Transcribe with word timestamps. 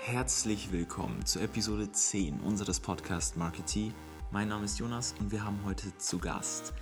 Herzlich 0.00 0.72
willkommen 0.72 1.26
zur 1.26 1.42
Episode 1.42 1.90
10 1.92 2.40
unseres 2.40 2.80
Podcasts 2.80 3.36
Marketing. 3.36 3.92
Mein 4.30 4.48
Name 4.48 4.64
ist 4.64 4.78
Jonas 4.78 5.14
und 5.20 5.32
wir 5.32 5.44
haben 5.44 5.58
heute 5.66 5.96
zu 5.98 6.18
Gast 6.18 6.72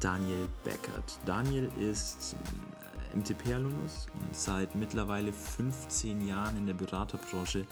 Daniel 0.00 0.48
Beckert. 0.64 1.18
Daniel 1.24 1.70
ist 1.78 2.36
äh, 3.12 3.16
MTP-Alumnus 3.16 4.08
und 4.20 4.36
seit 4.36 4.74
mittlerweile 4.74 5.32
15 5.32 6.26
Jahren 6.26 6.58
in 6.58 6.66
der 6.66 6.74
Beraterbranche 6.74 7.66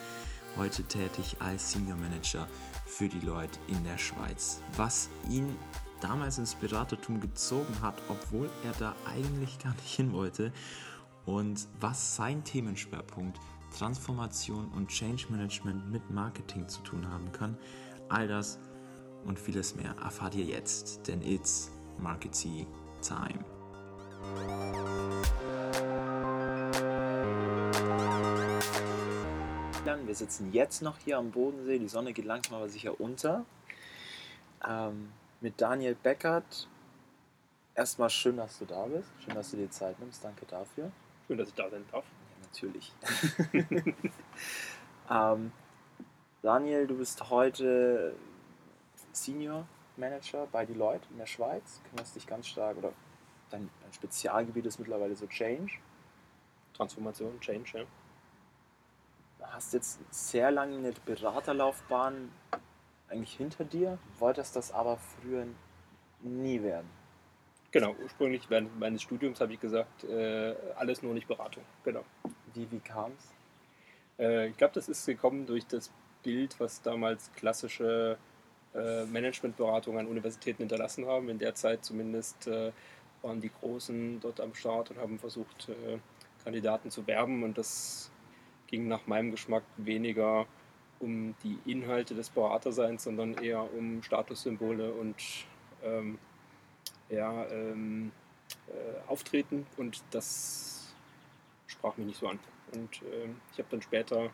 heute 0.56 0.84
tätig 0.84 1.36
als 1.40 1.72
Senior 1.72 1.98
Manager 1.98 2.48
für 2.86 3.08
die 3.08 3.20
Leute 3.20 3.58
in 3.66 3.84
der 3.84 3.98
Schweiz. 3.98 4.62
Was 4.76 5.10
ihn 5.28 5.56
damals 6.00 6.38
ins 6.38 6.54
Beratertum 6.54 7.20
gezogen 7.20 7.76
hat, 7.82 8.00
obwohl 8.08 8.48
er 8.64 8.72
da 8.78 8.94
eigentlich 9.04 9.58
gar 9.58 9.74
nicht 9.74 9.94
hin 9.94 10.12
wollte 10.12 10.52
und 11.26 11.68
was 11.80 12.16
sein 12.16 12.44
Themenschwerpunkt 12.44 13.38
Transformation 13.76 14.70
und 14.76 14.88
Change 14.88 15.26
Management 15.30 15.90
mit 15.90 16.10
Marketing 16.10 16.68
zu 16.68 16.80
tun 16.82 17.08
haben 17.08 17.32
kann. 17.32 17.56
All 18.08 18.28
das 18.28 18.58
und 19.24 19.38
vieles 19.38 19.74
mehr 19.74 19.94
erfahrt 20.02 20.34
ihr 20.34 20.44
jetzt, 20.44 21.06
denn 21.06 21.22
it's 21.22 21.70
Marketing 21.98 22.66
Time. 23.00 23.44
Wir 30.12 30.16
sitzen 30.16 30.52
jetzt 30.52 30.82
noch 30.82 30.98
hier 30.98 31.16
am 31.16 31.30
Bodensee, 31.30 31.78
die 31.78 31.88
Sonne 31.88 32.12
geht 32.12 32.26
langsam 32.26 32.56
aber 32.56 32.68
sicher 32.68 33.00
unter. 33.00 33.46
Ähm, 34.62 35.10
mit 35.40 35.58
Daniel 35.58 35.94
Beckert. 35.94 36.68
Erstmal 37.74 38.10
schön, 38.10 38.36
dass 38.36 38.58
du 38.58 38.66
da 38.66 38.84
bist. 38.84 39.08
Schön, 39.24 39.34
dass 39.34 39.52
du 39.52 39.56
dir 39.56 39.70
Zeit 39.70 39.98
nimmst. 40.00 40.22
Danke 40.22 40.44
dafür. 40.44 40.92
Schön, 41.26 41.38
dass 41.38 41.48
ich 41.48 41.54
da 41.54 41.70
sein 41.70 41.86
darf. 41.90 42.04
Natürlich. 42.52 42.92
ähm, 45.10 45.52
Daniel, 46.42 46.86
du 46.86 46.98
bist 46.98 47.30
heute 47.30 48.14
Senior 49.12 49.66
Manager 49.96 50.46
bei 50.52 50.66
Deloitte 50.66 51.08
in 51.10 51.16
der 51.16 51.26
Schweiz. 51.26 51.80
Kümmerst 51.88 52.14
dich 52.14 52.26
ganz 52.26 52.46
stark, 52.46 52.76
oder 52.76 52.92
dein, 53.48 53.70
dein 53.80 53.92
Spezialgebiet 53.94 54.66
ist 54.66 54.78
mittlerweile 54.78 55.16
so 55.16 55.26
Change. 55.28 55.72
Transformation, 56.74 57.40
Change, 57.40 57.78
ja. 57.78 57.84
Du 59.38 59.46
hast 59.46 59.72
jetzt 59.72 59.98
sehr 60.10 60.50
lange 60.50 60.76
eine 60.76 60.92
Beraterlaufbahn 61.06 62.30
eigentlich 63.08 63.34
hinter 63.34 63.64
dir, 63.64 63.98
wolltest 64.18 64.56
das 64.56 64.72
aber 64.72 64.98
früher 64.98 65.46
nie 66.20 66.62
werden. 66.62 66.88
Genau, 67.70 67.94
ursprünglich 68.02 68.50
während 68.50 68.78
meines 68.78 69.00
Studiums 69.00 69.40
habe 69.40 69.54
ich 69.54 69.60
gesagt, 69.60 70.04
äh, 70.04 70.54
alles 70.76 71.02
nur 71.02 71.14
nicht 71.14 71.26
Beratung. 71.26 71.64
Genau. 71.84 72.04
Wie, 72.54 72.70
wie 72.70 72.80
kam 72.80 73.12
es? 73.18 74.24
Äh, 74.24 74.48
ich 74.48 74.56
glaube, 74.56 74.74
das 74.74 74.88
ist 74.88 75.06
gekommen 75.06 75.46
durch 75.46 75.66
das 75.66 75.90
Bild, 76.22 76.58
was 76.58 76.82
damals 76.82 77.30
klassische 77.34 78.16
äh, 78.74 79.04
Managementberatungen 79.04 80.00
an 80.00 80.06
Universitäten 80.06 80.62
hinterlassen 80.62 81.06
haben. 81.06 81.28
In 81.28 81.38
der 81.38 81.54
Zeit 81.54 81.84
zumindest 81.84 82.46
äh, 82.46 82.72
waren 83.22 83.40
die 83.40 83.50
Großen 83.60 84.20
dort 84.20 84.40
am 84.40 84.54
Start 84.54 84.90
und 84.90 84.98
haben 84.98 85.18
versucht, 85.18 85.68
äh, 85.68 85.98
Kandidaten 86.44 86.90
zu 86.90 87.06
werben. 87.06 87.42
Und 87.42 87.58
das 87.58 88.10
ging 88.66 88.88
nach 88.88 89.06
meinem 89.06 89.30
Geschmack 89.30 89.64
weniger 89.76 90.46
um 91.00 91.34
die 91.42 91.58
Inhalte 91.70 92.14
des 92.14 92.30
Beraterseins, 92.30 93.04
sondern 93.04 93.34
eher 93.34 93.72
um 93.74 94.02
Statussymbole 94.02 94.92
und 94.92 95.16
ähm, 95.82 96.18
ja, 97.10 97.44
ähm, 97.48 98.12
äh, 98.68 99.10
Auftreten 99.10 99.66
und 99.76 100.02
das 100.12 100.71
sprach 101.72 101.96
mich 101.96 102.06
nicht 102.06 102.18
so 102.18 102.28
an. 102.28 102.38
Und 102.72 103.02
ähm, 103.12 103.40
ich 103.52 103.58
habe 103.58 103.68
dann 103.70 103.82
später, 103.82 104.30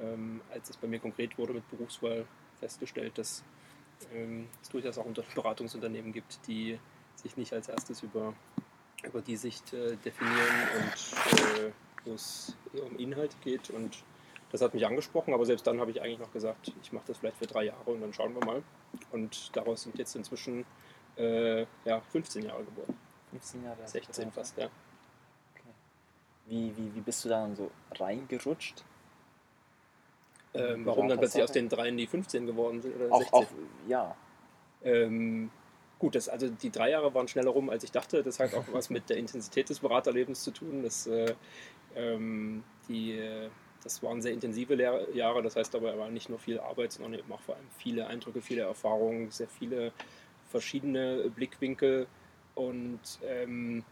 ähm, 0.00 0.40
als 0.50 0.70
es 0.70 0.76
bei 0.76 0.88
mir 0.88 0.98
konkret 0.98 1.36
wurde 1.38 1.54
mit 1.54 1.68
Berufswahl, 1.70 2.26
festgestellt, 2.58 3.18
dass 3.18 3.42
ähm, 4.12 4.48
es 4.62 4.68
durchaus 4.68 4.98
auch 4.98 5.06
Beratungsunternehmen 5.34 6.12
gibt, 6.12 6.46
die 6.46 6.78
sich 7.16 7.36
nicht 7.36 7.52
als 7.52 7.68
erstes 7.68 8.02
über, 8.02 8.34
über 9.04 9.20
die 9.20 9.36
Sicht 9.36 9.72
äh, 9.72 9.96
definieren 9.96 10.68
und 10.76 11.38
äh, 11.38 11.72
wo 12.04 12.14
es 12.14 12.56
eher 12.72 12.84
um 12.84 12.96
Inhalte 12.98 13.36
geht 13.42 13.70
und 13.70 14.04
das 14.52 14.60
hat 14.60 14.74
mich 14.74 14.86
angesprochen, 14.86 15.32
aber 15.32 15.46
selbst 15.46 15.66
dann 15.66 15.80
habe 15.80 15.90
ich 15.90 16.02
eigentlich 16.02 16.18
noch 16.18 16.30
gesagt, 16.30 16.72
ich 16.82 16.92
mache 16.92 17.04
das 17.06 17.18
vielleicht 17.18 17.38
für 17.38 17.46
drei 17.46 17.64
Jahre 17.64 17.90
und 17.90 18.02
dann 18.02 18.12
schauen 18.12 18.34
wir 18.34 18.44
mal. 18.44 18.62
Und 19.10 19.56
daraus 19.56 19.84
sind 19.84 19.96
jetzt 19.96 20.14
inzwischen 20.14 20.66
äh, 21.16 21.62
ja, 21.86 22.00
15 22.12 22.44
Jahre 22.44 22.62
geworden. 22.64 22.94
15 23.30 23.64
Jahre? 23.64 23.88
16 23.88 24.30
fast, 24.30 24.58
ja. 24.58 24.68
Wie, 26.46 26.76
wie, 26.76 26.94
wie 26.94 27.00
bist 27.00 27.24
du 27.24 27.28
dann 27.28 27.54
so 27.54 27.70
reingerutscht? 27.98 28.84
Ähm, 30.54 30.84
warum 30.84 31.08
dann 31.08 31.18
plötzlich 31.18 31.42
aus 31.42 31.52
den 31.52 31.68
dreien 31.68 31.96
die 31.96 32.06
15 32.06 32.46
geworden 32.46 32.82
sind 32.82 32.94
oder 32.96 33.12
auch, 33.12 33.20
16? 33.20 33.38
Auch, 33.38 33.46
ja. 33.88 34.16
Ähm, 34.84 35.50
gut, 35.98 36.14
das, 36.14 36.28
also 36.28 36.48
die 36.48 36.70
drei 36.70 36.90
Jahre 36.90 37.14
waren 37.14 37.26
schneller 37.28 37.50
rum, 37.50 37.70
als 37.70 37.84
ich 37.84 37.92
dachte. 37.92 38.22
Das 38.22 38.38
hat 38.38 38.54
auch 38.54 38.64
was 38.72 38.90
mit 38.90 39.08
der 39.08 39.16
Intensität 39.16 39.70
des 39.70 39.80
Beraterlebens 39.80 40.42
zu 40.42 40.50
tun. 40.50 40.82
Das, 40.82 41.06
äh, 41.06 41.34
ähm, 41.94 42.64
die, 42.88 43.18
das 43.82 44.02
waren 44.02 44.20
sehr 44.20 44.32
intensive 44.32 44.74
Jahre, 45.14 45.42
das 45.42 45.56
heißt 45.56 45.74
aber 45.74 46.08
nicht 46.10 46.28
nur 46.28 46.38
viel 46.38 46.60
Arbeit, 46.60 46.92
sondern 46.92 47.14
eben 47.14 47.32
auch 47.32 47.40
vor 47.40 47.56
allem 47.56 47.68
viele 47.78 48.06
Eindrücke, 48.06 48.42
viele 48.42 48.62
Erfahrungen, 48.62 49.30
sehr 49.30 49.48
viele 49.48 49.92
verschiedene 50.50 51.30
Blickwinkel. 51.34 52.06
Und, 52.54 53.00
ähm, 53.24 53.84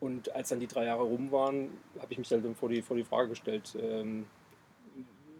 und 0.00 0.34
als 0.34 0.50
dann 0.50 0.60
die 0.60 0.66
drei 0.66 0.84
Jahre 0.84 1.02
rum 1.02 1.32
waren, 1.32 1.70
habe 1.98 2.12
ich 2.12 2.18
mich 2.18 2.30
halt 2.30 2.44
dann 2.44 2.54
vor 2.54 2.68
die, 2.68 2.82
vor 2.82 2.96
die 2.96 3.04
Frage 3.04 3.30
gestellt, 3.30 3.76
ähm, 3.80 4.26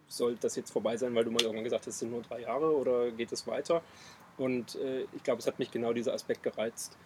soll 0.09 0.37
das 0.37 0.57
jetzt 0.57 0.71
vorbei 0.71 0.97
sein, 0.97 1.15
weil 1.15 1.25
du 1.25 1.31
mal 1.31 1.43
irgendwann 1.43 1.65
gesagt 1.65 1.87
hast, 1.87 1.95
es 1.95 1.99
sind 1.99 2.11
nur 2.11 2.23
drei 2.23 2.41
Jahre 2.43 2.75
oder 2.77 3.11
geht 3.11 3.33
es 3.33 3.47
weiter? 3.47 3.83
Und 4.39 4.77
äh, 4.77 5.05
ich 5.15 5.23
glaube, 5.23 5.41
es 5.41 5.47
hat 5.47 5.59
mich 5.59 5.71
genau 5.71 5.93
dieser 5.93 6.15
Aspekt 6.15 6.43
gereizt, 6.43 6.97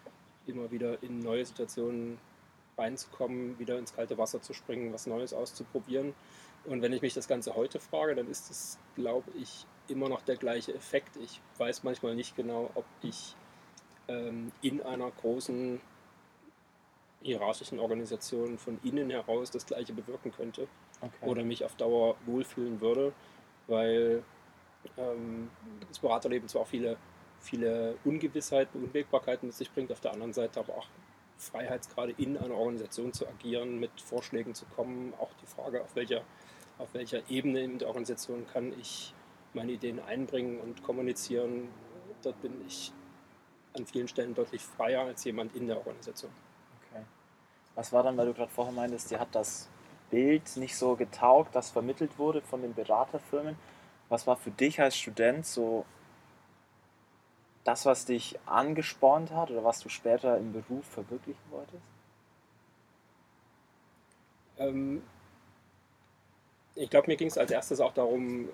immer 0.47 0.71
wieder 0.71 1.03
in 1.03 1.21
neue 1.21 1.45
Situationen 1.45 2.19
reinzukommen, 2.77 3.59
wieder 3.59 3.79
ins 3.79 3.95
kalte 3.95 4.19
Wasser 4.19 4.43
zu 4.43 4.53
springen, 4.53 4.93
was 4.93 5.07
Neues 5.07 5.33
auszuprobieren. 5.33 6.15
Und 6.65 6.83
wenn 6.83 6.93
ich 6.93 7.03
mich 7.03 7.15
das 7.15 7.29
Ganze 7.29 7.55
heute 7.57 7.81
frage, 7.81 8.15
dann 8.15 8.29
ist 8.29 8.51
es, 8.51 8.79
glaube 8.95 9.31
ich, 9.41 9.67
immer 9.89 10.09
noch 10.09 10.23
der 10.23 10.37
gleiche 10.37 10.75
Effekt. 10.75 11.17
Ich 11.17 11.41
weiß 11.59 11.83
manchmal 11.83 12.15
nicht 12.15 12.37
genau, 12.37 12.71
ob 12.75 12.85
ich 13.03 13.35
ähm, 14.09 14.53
in 14.61 14.83
einer 14.83 15.11
großen 15.11 15.81
hierarchischen 17.23 17.79
Organisation 17.79 18.59
von 18.59 18.79
innen 18.83 19.11
heraus 19.11 19.51
das 19.51 19.67
Gleiche 19.67 19.93
bewirken 19.93 20.33
könnte 20.33 20.69
okay. 21.01 21.27
oder 21.27 21.45
mich 21.45 21.65
auf 21.65 21.77
Dauer 21.77 22.17
wohlfühlen 22.27 22.81
würde, 22.81 23.13
weil 23.67 24.23
ähm, 24.97 25.51
das 25.89 25.99
Beraterleben 25.99 26.49
zwar 26.49 26.63
auch 26.63 26.67
viele, 26.67 26.97
viele 27.41 27.97
Ungewissheiten, 28.05 28.83
Unwägbarkeiten 28.83 29.49
mit 29.49 29.57
sich 29.57 29.71
bringt, 29.71 29.93
auf 29.93 30.01
der 30.01 30.13
anderen 30.13 30.33
Seite 30.33 30.61
aber 30.61 30.79
auch 30.79 30.87
Freiheitsgrade 31.37 32.15
in 32.19 32.37
einer 32.37 32.55
Organisation 32.55 33.13
zu 33.13 33.27
agieren, 33.27 33.79
mit 33.79 33.91
Vorschlägen 34.01 34.55
zu 34.55 34.67
kommen, 34.67 35.15
auch 35.19 35.31
die 35.43 35.47
Frage, 35.47 35.83
auf 35.83 35.97
welcher, 35.97 36.23
auf 36.79 36.93
welcher 36.93 37.29
Ebene 37.31 37.63
in 37.63 37.79
der 37.79 37.89
Organisation 37.89 38.47
kann 38.47 38.79
ich 38.79 39.15
meine 39.53 39.73
Ideen 39.73 40.01
einbringen 40.01 40.61
und 40.61 40.83
kommunizieren. 40.83 41.69
Dort 42.23 42.41
bin 42.43 42.53
ich 42.67 42.93
an 43.73 43.87
vielen 43.87 44.09
Stellen 44.09 44.35
deutlich 44.35 44.63
freier 44.63 45.03
als 45.03 45.25
jemand 45.25 45.57
in 45.57 45.67
der 45.67 45.79
Organisation. 45.79 46.31
Was 47.81 47.95
war 47.95 48.03
dann, 48.03 48.19
weil 48.19 48.27
du 48.27 48.35
gerade 48.35 48.53
vorher 48.53 48.75
meintest, 48.75 49.11
dir 49.11 49.19
hat 49.19 49.35
das 49.35 49.67
Bild 50.11 50.55
nicht 50.59 50.77
so 50.77 50.97
getaugt, 50.97 51.55
das 51.55 51.71
vermittelt 51.71 52.19
wurde 52.19 52.43
von 52.43 52.61
den 52.61 52.75
Beraterfirmen. 52.75 53.57
Was 54.11 54.27
war 54.27 54.37
für 54.37 54.51
dich 54.51 54.83
als 54.83 54.99
Student 54.99 55.47
so 55.47 55.87
das, 57.65 57.87
was 57.87 58.05
dich 58.05 58.39
angespornt 58.45 59.31
hat 59.31 59.51
oder 59.51 59.65
was 59.65 59.81
du 59.81 59.89
später 59.89 60.37
im 60.37 60.53
Beruf 60.53 60.85
verwirklichen 60.85 61.41
wolltest? 61.49 61.87
Ähm, 64.59 65.03
ich 66.75 66.91
glaube, 66.91 67.07
mir 67.07 67.17
ging 67.17 67.29
es 67.29 67.39
als 67.39 67.51
erstes 67.51 67.81
auch 67.81 67.95
darum, 67.95 68.51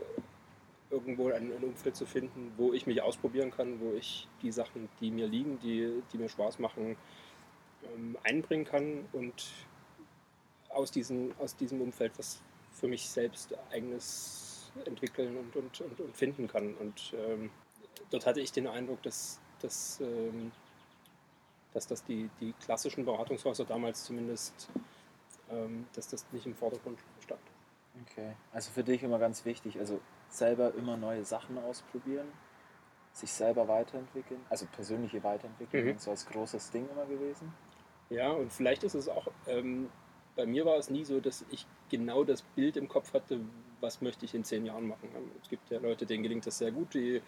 irgendwo 0.88 1.30
ein, 1.30 1.50
ein, 1.52 1.64
Umfeld 1.64 1.96
zu 1.96 2.06
finden, 2.06 2.52
wo 2.56 2.72
ich 2.72 2.86
mich 2.86 3.02
ausprobieren 3.02 3.50
kann, 3.50 3.80
wo 3.80 3.92
ich 3.92 4.28
die 4.42 4.52
Sachen, 4.52 4.88
die 5.00 5.10
mir 5.10 5.26
liegen, 5.26 5.58
die, 5.58 6.00
die 6.12 6.18
mir 6.18 6.28
Spaß 6.28 6.60
machen, 6.60 6.96
ähm, 7.94 8.16
einbringen 8.24 8.64
kann 8.64 9.06
und 9.12 9.46
aus, 10.70 10.90
diesen, 10.90 11.34
aus 11.38 11.56
diesem 11.56 11.80
Umfeld 11.80 12.12
was 12.18 12.40
für 12.72 12.88
mich 12.88 13.08
selbst 13.08 13.54
eigenes 13.70 14.70
entwickeln 14.84 15.36
und, 15.36 15.56
und, 15.56 15.80
und, 15.80 16.00
und 16.00 16.16
finden 16.16 16.48
kann. 16.48 16.74
Und 16.74 17.14
ähm, 17.16 17.50
dort 18.10 18.26
hatte 18.26 18.40
ich 18.40 18.52
den 18.52 18.66
Eindruck, 18.66 19.02
dass, 19.02 19.40
dass, 19.60 20.00
ähm, 20.00 20.52
dass 21.72 21.86
das 21.86 22.04
die, 22.04 22.28
die 22.40 22.52
klassischen 22.64 23.04
Beratungshäuser 23.04 23.64
damals 23.64 24.04
zumindest, 24.04 24.68
ähm, 25.50 25.86
dass 25.94 26.08
das 26.08 26.26
nicht 26.32 26.46
im 26.46 26.54
Vordergrund 26.54 26.98
stand. 27.22 27.40
Okay, 28.02 28.34
also 28.52 28.70
für 28.70 28.84
dich 28.84 29.02
immer 29.02 29.18
ganz 29.18 29.46
wichtig, 29.46 29.78
also 29.78 30.00
selber 30.28 30.74
immer 30.74 30.98
neue 30.98 31.24
Sachen 31.24 31.56
ausprobieren, 31.56 32.26
sich 33.12 33.32
selber 33.32 33.66
weiterentwickeln, 33.68 34.44
also 34.50 34.66
persönliche 34.66 35.24
Weiterentwicklung, 35.24 35.84
mhm. 35.84 35.98
so 35.98 36.10
als 36.10 36.26
großes 36.26 36.70
Ding 36.70 36.86
immer 36.90 37.06
gewesen. 37.06 37.54
Ja, 38.10 38.30
und 38.30 38.52
vielleicht 38.52 38.84
ist 38.84 38.94
es 38.94 39.08
auch, 39.08 39.26
ähm, 39.48 39.88
bei 40.36 40.46
mir 40.46 40.64
war 40.64 40.76
es 40.76 40.90
nie 40.90 41.04
so, 41.04 41.18
dass 41.20 41.44
ich 41.50 41.66
genau 41.88 42.22
das 42.24 42.42
Bild 42.42 42.76
im 42.76 42.88
Kopf 42.88 43.12
hatte, 43.14 43.40
was 43.80 44.00
möchte 44.00 44.24
ich 44.24 44.34
in 44.34 44.44
zehn 44.44 44.64
Jahren 44.64 44.86
machen. 44.86 45.08
Es 45.42 45.48
gibt 45.48 45.70
ja 45.70 45.78
Leute, 45.80 46.06
denen 46.06 46.22
gelingt 46.22 46.46
das 46.46 46.58
sehr 46.58 46.70
gut, 46.70 46.94
die, 46.94 47.20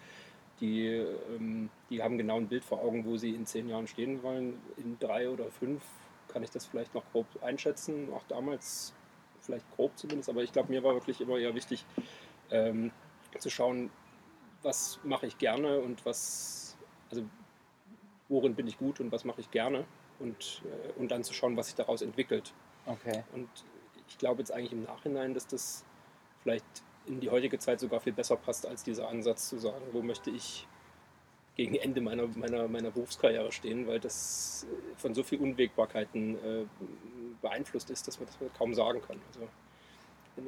die, 0.61 0.87
ähm, 0.87 1.71
die 1.91 2.03
haben 2.03 2.17
genau 2.17 2.37
ein 2.37 2.49
Bild 2.49 2.65
vor 2.65 2.81
Augen, 2.81 3.05
wo 3.05 3.17
sie 3.17 3.35
in 3.35 3.47
zehn 3.47 3.69
Jahren 3.69 3.87
stehen 3.89 4.23
wollen. 4.23 4.61
In 4.77 4.99
drei 4.99 5.29
oder 5.29 5.51
fünf 5.51 5.83
kann 6.29 6.43
ich 6.43 6.51
das 6.51 6.67
vielleicht 6.67 6.95
noch 6.95 7.05
grob 7.13 7.27
einschätzen, 7.43 8.13
auch 8.13 8.25
damals 8.29 8.95
vielleicht 9.41 9.69
grob 9.75 9.97
zumindest, 9.97 10.29
aber 10.29 10.43
ich 10.43 10.53
glaube, 10.53 10.71
mir 10.71 10.83
war 10.85 10.95
wirklich 10.95 11.21
immer 11.21 11.39
eher 11.39 11.55
wichtig 11.55 11.85
ähm, 12.51 12.93
zu 13.39 13.51
schauen, 13.51 13.91
was 14.63 15.01
mache 15.05 15.27
ich 15.27 15.39
gerne 15.39 15.81
und 15.81 16.05
was, 16.05 16.77
also 17.11 17.23
worin 18.29 18.55
bin 18.55 18.67
ich 18.67 18.79
gut 18.79 19.01
und 19.01 19.11
was 19.11 19.25
mache 19.25 19.41
ich 19.41 19.51
gerne 19.51 19.87
und, 20.19 20.63
äh, 20.65 20.99
und 20.99 21.11
dann 21.11 21.25
zu 21.25 21.33
schauen, 21.33 21.57
was 21.57 21.67
sich 21.67 21.75
daraus 21.75 22.03
entwickelt. 22.03 22.53
Okay. 22.87 23.25
Und 23.33 23.49
ich 24.09 24.19
glaube 24.19 24.41
jetzt 24.41 24.53
eigentlich 24.53 24.73
im 24.73 24.85
Nachhinein, 24.85 25.35
dass 25.35 25.47
das 25.47 25.85
vielleicht 26.43 26.65
in 27.07 27.21
die 27.21 27.31
heutige 27.31 27.59
Zeit 27.59 27.81
sogar 27.81 28.01
viel 28.01 28.13
besser 28.13 28.37
passt 28.37 28.67
als 28.67 28.83
dieser 28.85 29.09
Ansatz 29.09 29.49
zu 29.49 29.59
sagen, 29.59 29.83
wo 29.93 30.03
möchte 30.03 30.31
ich 30.31 30.67
gegen 31.57 31.75
Ende 31.75 32.01
meiner, 32.01 32.27
meiner, 32.29 32.69
meiner 32.69 32.91
Berufskarriere 32.91 33.51
stehen, 33.51 33.87
weil 33.87 33.99
das 33.99 34.67
von 34.97 35.15
so 35.15 35.23
vielen 35.23 35.43
Unwägbarkeiten 35.43 36.37
äh, 36.37 36.67
beeinflusst 37.43 37.91
ist, 37.91 38.07
dass 38.07 38.21
man 38.21 38.29
das 38.29 38.39
kaum 38.57 38.75
sagen 38.75 39.01
kann. 39.03 39.21
Also 39.29 39.49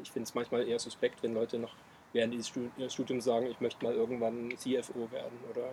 ich 0.00 0.10
finde 0.10 0.28
es 0.28 0.34
manchmal 0.34 0.68
eher 0.68 0.78
suspekt, 0.78 1.22
wenn 1.22 1.34
Leute 1.34 1.58
noch 1.58 1.74
während 2.12 2.34
ihres 2.34 2.92
Studiums 2.92 3.24
sagen, 3.24 3.46
ich 3.46 3.60
möchte 3.60 3.84
mal 3.84 3.94
irgendwann 3.94 4.50
CFO 4.56 5.10
werden 5.10 5.38
oder 5.50 5.72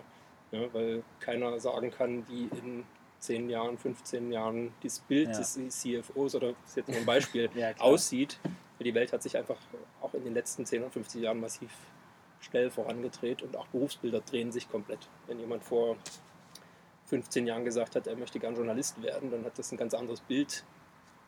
ja, 0.52 0.74
weil 0.74 1.04
keiner 1.20 1.60
sagen 1.60 1.92
kann, 1.92 2.28
wie 2.30 2.50
in 2.58 2.86
10 3.20 3.50
Jahren, 3.50 3.78
15 3.78 4.32
Jahren 4.32 4.74
das 4.84 5.00
Bild 5.00 5.30
ja. 5.30 5.38
des 5.38 5.58
CFOs 5.70 6.36
oder 6.36 6.50
das 6.50 6.70
ist 6.70 6.78
jetzt 6.78 6.90
nur 6.90 6.98
ein 6.98 7.06
Beispiel 7.06 7.50
ja, 7.56 7.76
aussieht. 7.80 8.40
Die 8.80 8.94
Welt 8.94 9.12
hat 9.12 9.24
sich 9.24 9.36
einfach 9.36 9.58
auch 10.02 10.14
in 10.14 10.24
den 10.24 10.34
letzten 10.34 10.66
10 10.66 10.84
oder 10.84 10.92
50 10.92 11.22
Jahren 11.22 11.40
massiv 11.40 11.72
schnell 12.40 12.70
vorangedreht 12.70 13.42
und 13.42 13.56
auch 13.58 13.68
Berufsbilder 13.68 14.22
drehen 14.22 14.52
sich 14.52 14.70
komplett. 14.70 15.10
Wenn 15.26 15.40
jemand 15.40 15.64
vor 15.64 15.98
15 17.08 17.48
Jahren 17.48 17.66
gesagt 17.66 17.96
hat, 17.96 18.08
er 18.08 18.16
möchte 18.16 18.40
gern 18.40 18.56
Journalist 18.56 19.02
werden, 19.02 19.32
dann 19.32 19.44
hat 19.46 19.58
das 19.58 19.72
ein 19.72 19.78
ganz 19.78 19.94
anderes 19.94 20.22
Bild 20.22 20.64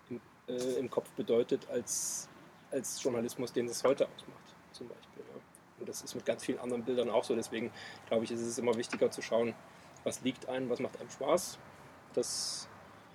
im, 0.09 0.21
äh, 0.47 0.53
im 0.77 0.89
Kopf 0.89 1.09
bedeutet 1.11 1.67
als, 1.69 2.29
als 2.71 3.01
Journalismus, 3.01 3.51
den 3.51 3.67
es 3.67 3.83
heute 3.83 4.05
ausmacht, 4.05 4.55
zum 4.71 4.87
Beispiel. 4.87 5.23
Ja. 5.33 5.41
Und 5.79 5.89
das 5.89 6.01
ist 6.01 6.13
mit 6.15 6.25
ganz 6.25 6.45
vielen 6.45 6.59
anderen 6.59 6.83
Bildern 6.83 7.09
auch 7.09 7.23
so. 7.23 7.35
Deswegen 7.35 7.71
glaube 8.07 8.25
ich, 8.25 8.31
ist 8.31 8.41
es 8.41 8.57
immer 8.57 8.75
wichtiger 8.75 9.09
zu 9.09 9.21
schauen, 9.21 9.55
was 10.03 10.21
liegt 10.21 10.47
einem, 10.47 10.69
was 10.69 10.79
macht 10.79 10.99
einem 10.99 11.09
Spaß, 11.09 11.57
das, 12.13 12.67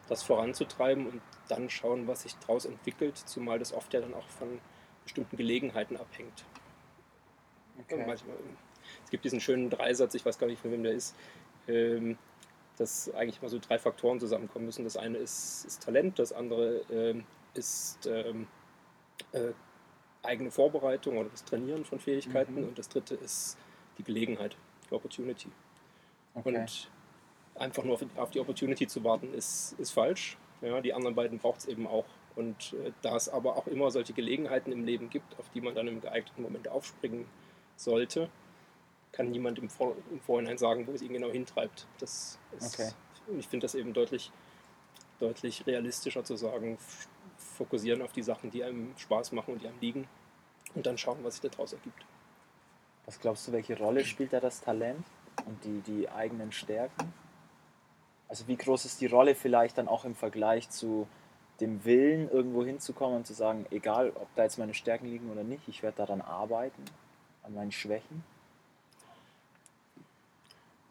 das 0.08 0.22
voranzutreiben 0.22 1.06
und 1.06 1.22
dann 1.48 1.68
schauen, 1.70 2.06
was 2.06 2.22
sich 2.22 2.34
daraus 2.36 2.64
entwickelt, 2.64 3.16
zumal 3.16 3.58
das 3.58 3.72
oft 3.72 3.92
ja 3.92 4.00
dann 4.00 4.14
auch 4.14 4.28
von 4.28 4.60
bestimmten 5.04 5.36
Gelegenheiten 5.36 5.96
abhängt. 5.96 6.44
Okay. 7.78 8.04
Manchmal, 8.06 8.36
es 9.04 9.10
gibt 9.10 9.24
diesen 9.24 9.40
schönen 9.40 9.70
Dreisatz, 9.70 10.14
ich 10.14 10.24
weiß 10.24 10.38
gar 10.38 10.46
nicht, 10.46 10.60
von 10.60 10.72
wem 10.72 10.82
der 10.82 10.92
ist, 10.92 11.14
ähm, 11.68 12.18
dass 12.76 13.12
eigentlich 13.14 13.40
mal 13.42 13.48
so 13.48 13.58
drei 13.58 13.78
Faktoren 13.78 14.18
zusammenkommen 14.20 14.66
müssen. 14.66 14.84
Das 14.84 14.96
eine 14.96 15.18
ist, 15.18 15.64
ist 15.64 15.82
Talent, 15.82 16.18
das 16.18 16.32
andere 16.32 16.82
ähm, 16.90 17.24
ist 17.54 18.06
ähm, 18.06 18.46
äh, 19.32 19.52
eigene 20.22 20.50
Vorbereitung 20.50 21.18
oder 21.18 21.28
das 21.28 21.44
Trainieren 21.44 21.84
von 21.84 22.00
Fähigkeiten 22.00 22.60
mhm. 22.60 22.68
und 22.68 22.78
das 22.78 22.88
dritte 22.88 23.14
ist 23.14 23.58
die 23.98 24.02
Gelegenheit, 24.02 24.56
die 24.88 24.94
Opportunity. 24.94 25.48
Okay. 26.34 26.56
Und 26.56 26.90
einfach 27.54 27.84
nur 27.84 27.98
auf 28.16 28.30
die 28.30 28.40
Opportunity 28.40 28.86
zu 28.86 29.04
warten, 29.04 29.32
ist, 29.34 29.74
ist 29.78 29.92
falsch. 29.92 30.36
Ja, 30.60 30.80
die 30.80 30.94
anderen 30.94 31.14
beiden 31.14 31.38
braucht 31.38 31.60
es 31.60 31.66
eben 31.66 31.86
auch. 31.86 32.06
Und 32.36 32.74
äh, 32.84 32.92
da 33.02 33.16
es 33.16 33.28
aber 33.28 33.56
auch 33.56 33.66
immer 33.66 33.90
solche 33.90 34.12
Gelegenheiten 34.12 34.72
im 34.72 34.84
Leben 34.84 35.10
gibt, 35.10 35.38
auf 35.38 35.48
die 35.50 35.60
man 35.60 35.74
dann 35.74 35.86
im 35.86 36.00
geeigneten 36.00 36.42
Moment 36.42 36.68
aufspringen 36.68 37.26
sollte, 37.76 38.28
kann 39.12 39.30
niemand 39.30 39.58
im, 39.58 39.68
Vor 39.68 39.94
im 40.10 40.20
Vorhinein 40.20 40.58
sagen, 40.58 40.86
wo 40.86 40.92
es 40.92 41.02
ihn 41.02 41.12
genau 41.12 41.30
hintreibt. 41.30 41.86
Das 41.98 42.38
ist, 42.58 42.74
okay. 42.74 42.90
Ich 43.38 43.46
finde 43.46 43.64
das 43.64 43.74
eben 43.74 43.92
deutlich, 43.92 44.32
deutlich 45.20 45.66
realistischer 45.66 46.24
zu 46.24 46.36
sagen, 46.36 46.78
fokussieren 47.36 48.02
auf 48.02 48.12
die 48.12 48.22
Sachen, 48.22 48.50
die 48.50 48.64
einem 48.64 48.92
Spaß 48.96 49.32
machen 49.32 49.54
und 49.54 49.62
die 49.62 49.68
einem 49.68 49.80
liegen 49.80 50.08
und 50.74 50.86
dann 50.86 50.98
schauen, 50.98 51.18
was 51.22 51.36
sich 51.36 51.50
daraus 51.50 51.72
ergibt. 51.72 52.04
Was 53.06 53.20
glaubst 53.20 53.46
du, 53.46 53.52
welche 53.52 53.78
Rolle 53.78 54.04
spielt 54.04 54.32
da 54.32 54.40
das 54.40 54.60
Talent 54.60 55.04
und 55.46 55.62
die, 55.64 55.80
die 55.82 56.08
eigenen 56.08 56.52
Stärken? 56.52 57.12
Also 58.34 58.48
wie 58.48 58.56
groß 58.56 58.84
ist 58.84 59.00
die 59.00 59.06
Rolle 59.06 59.36
vielleicht 59.36 59.78
dann 59.78 59.86
auch 59.86 60.04
im 60.04 60.16
Vergleich 60.16 60.68
zu 60.68 61.06
dem 61.60 61.84
Willen, 61.84 62.28
irgendwo 62.28 62.64
hinzukommen 62.64 63.18
und 63.18 63.28
zu 63.28 63.32
sagen, 63.32 63.64
egal 63.70 64.10
ob 64.16 64.26
da 64.34 64.42
jetzt 64.42 64.58
meine 64.58 64.74
Stärken 64.74 65.06
liegen 65.06 65.30
oder 65.30 65.44
nicht, 65.44 65.68
ich 65.68 65.84
werde 65.84 65.98
daran 65.98 66.20
arbeiten, 66.20 66.84
an 67.44 67.54
meinen 67.54 67.70
Schwächen? 67.70 68.24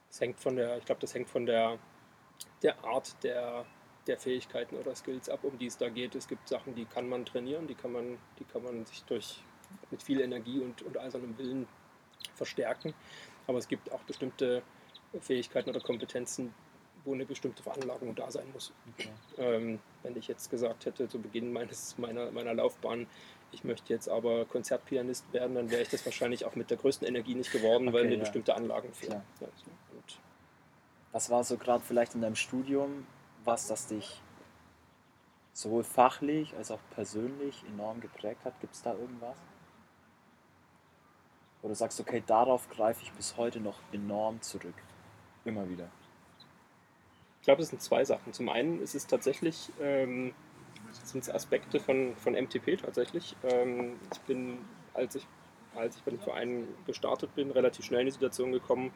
Das 0.07 0.21
hängt 0.21 0.39
von 0.39 0.55
der, 0.55 0.77
ich 0.77 0.85
glaube, 0.85 1.01
das 1.01 1.13
hängt 1.13 1.29
von 1.29 1.45
der, 1.45 1.79
der 2.61 2.81
Art 2.81 3.13
der, 3.23 3.65
der 4.07 4.17
Fähigkeiten 4.17 4.77
oder 4.77 4.95
Skills 4.95 5.27
ab, 5.27 5.43
um 5.43 5.57
die 5.57 5.65
es 5.65 5.75
da 5.75 5.89
geht. 5.89 6.15
Es 6.15 6.29
gibt 6.29 6.47
Sachen, 6.47 6.75
die 6.75 6.85
kann 6.85 7.09
man 7.09 7.25
trainieren, 7.25 7.67
die 7.67 7.75
kann 7.75 7.91
man, 7.91 8.19
die 8.39 8.45
kann 8.45 8.63
man 8.63 8.85
sich 8.85 9.03
durch 9.03 9.43
mit 9.91 10.01
viel 10.01 10.21
Energie 10.21 10.61
und, 10.61 10.81
und 10.83 10.97
eisernem 10.97 11.37
Willen 11.37 11.67
verstärken. 12.35 12.93
Aber 13.47 13.57
es 13.57 13.67
gibt 13.67 13.91
auch 13.91 14.03
bestimmte 14.03 14.63
Fähigkeiten 15.19 15.69
oder 15.69 15.81
Kompetenzen, 15.81 16.53
wo 17.05 17.13
eine 17.13 17.25
bestimmte 17.25 17.61
Veranlagung 17.63 18.15
da 18.15 18.31
sein 18.31 18.45
muss. 18.53 18.71
Okay. 18.93 19.09
Ähm, 19.37 19.79
wenn 20.03 20.15
ich 20.15 20.27
jetzt 20.27 20.49
gesagt 20.49 20.85
hätte 20.85 21.07
zu 21.07 21.19
Beginn 21.19 21.51
meines, 21.51 21.97
meiner, 21.97 22.31
meiner 22.31 22.53
Laufbahn, 22.53 23.07
ich 23.51 23.63
möchte 23.63 23.93
jetzt 23.93 24.09
aber 24.09 24.45
Konzertpianist 24.45 25.31
werden, 25.33 25.55
dann 25.55 25.69
wäre 25.69 25.81
ich 25.81 25.89
das 25.89 26.05
wahrscheinlich 26.05 26.45
auch 26.45 26.55
mit 26.55 26.69
der 26.69 26.77
größten 26.77 27.07
Energie 27.07 27.35
nicht 27.35 27.51
geworden, 27.51 27.89
okay, 27.89 27.97
weil 27.97 28.05
mir 28.05 28.15
ja. 28.15 28.19
bestimmte 28.19 28.55
Anlagen 28.55 28.91
fehlen. 28.93 29.21
Ja, 29.39 29.47
so. 29.55 30.17
was 31.11 31.29
war 31.29 31.43
so 31.43 31.57
gerade 31.57 31.83
vielleicht 31.83 32.15
in 32.15 32.21
deinem 32.21 32.35
Studium, 32.35 33.05
was 33.43 33.67
das 33.67 33.87
dich 33.87 34.21
sowohl 35.51 35.83
fachlich 35.83 36.55
als 36.55 36.71
auch 36.71 36.79
persönlich 36.91 37.63
enorm 37.67 38.01
geprägt 38.01 38.43
hat? 38.43 38.59
Gibt 38.59 38.73
es 38.73 38.81
da 38.81 38.93
irgendwas? 38.93 39.37
Oder 41.61 41.75
sagst 41.75 41.99
du, 41.99 42.03
okay, 42.03 42.23
darauf 42.25 42.69
greife 42.69 43.03
ich 43.03 43.11
bis 43.13 43.37
heute 43.37 43.59
noch 43.59 43.79
enorm 43.91 44.41
zurück? 44.41 44.75
Immer 45.45 45.69
wieder. 45.69 45.89
Ich 47.43 47.45
glaube, 47.45 47.61
es 47.61 47.67
sind 47.67 47.81
zwei 47.81 48.05
Sachen. 48.05 48.31
Zum 48.31 48.47
einen 48.47 48.81
ist 48.81 48.95
es 48.95 49.05
tatsächlich, 49.05 49.69
ähm, 49.81 50.33
sind 51.03 51.23
es 51.23 51.29
Aspekte 51.29 51.81
von, 51.81 52.15
von 52.15 52.35
MTP 52.35 52.77
tatsächlich. 52.77 53.35
Ähm, 53.43 53.99
ich 54.13 54.21
bin, 54.21 54.59
als 54.93 55.15
ich, 55.15 55.27
als 55.75 55.97
ich 55.97 56.03
bei 56.03 56.11
den 56.11 56.21
Vereinen 56.21 56.69
gestartet 56.87 57.35
bin, 57.35 57.51
relativ 57.51 57.83
schnell 57.83 57.99
in 57.99 58.05
die 58.05 58.13
Situation 58.13 58.53
gekommen, 58.53 58.93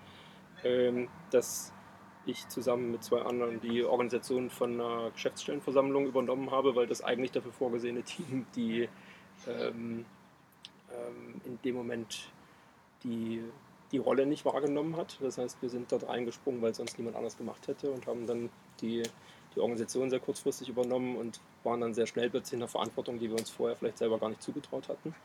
ähm, 0.63 1.09
dass 1.29 1.73
ich 2.25 2.47
zusammen 2.47 2.93
mit 2.93 3.03
zwei 3.03 3.21
anderen 3.21 3.59
die 3.59 3.83
Organisation 3.83 4.49
von 4.49 4.79
einer 4.79 5.11
Geschäftsstellenversammlung 5.11 6.05
übernommen 6.05 6.49
habe, 6.49 6.73
weil 6.73 6.87
das 6.87 7.01
eigentlich 7.01 7.33
dafür 7.33 7.51
vorgesehene 7.51 8.03
Team, 8.03 8.45
die 8.55 8.87
ähm, 9.45 10.05
ähm, 10.89 11.41
in 11.43 11.61
dem 11.65 11.75
Moment 11.75 12.31
die 13.03 13.43
die 13.91 13.97
Rolle 13.97 14.25
nicht 14.25 14.45
wahrgenommen 14.45 14.97
hat. 14.97 15.17
Das 15.21 15.37
heißt, 15.37 15.61
wir 15.61 15.69
sind 15.69 15.91
dort 15.91 16.07
reingesprungen, 16.07 16.61
weil 16.61 16.73
sonst 16.73 16.97
niemand 16.97 17.15
anders 17.15 17.37
gemacht 17.37 17.67
hätte 17.67 17.91
und 17.91 18.05
haben 18.07 18.27
dann 18.27 18.49
die, 18.81 19.03
die 19.55 19.59
Organisation 19.59 20.09
sehr 20.09 20.19
kurzfristig 20.19 20.69
übernommen 20.69 21.15
und 21.15 21.39
waren 21.63 21.81
dann 21.81 21.93
sehr 21.93 22.07
schnell 22.07 22.29
plötzlich 22.29 22.53
in 22.53 22.59
der 22.59 22.67
Verantwortung, 22.67 23.19
die 23.19 23.29
wir 23.29 23.37
uns 23.37 23.49
vorher 23.49 23.75
vielleicht 23.75 23.97
selber 23.97 24.19
gar 24.19 24.29
nicht 24.29 24.41
zugetraut 24.41 24.89
hatten. 24.89 25.15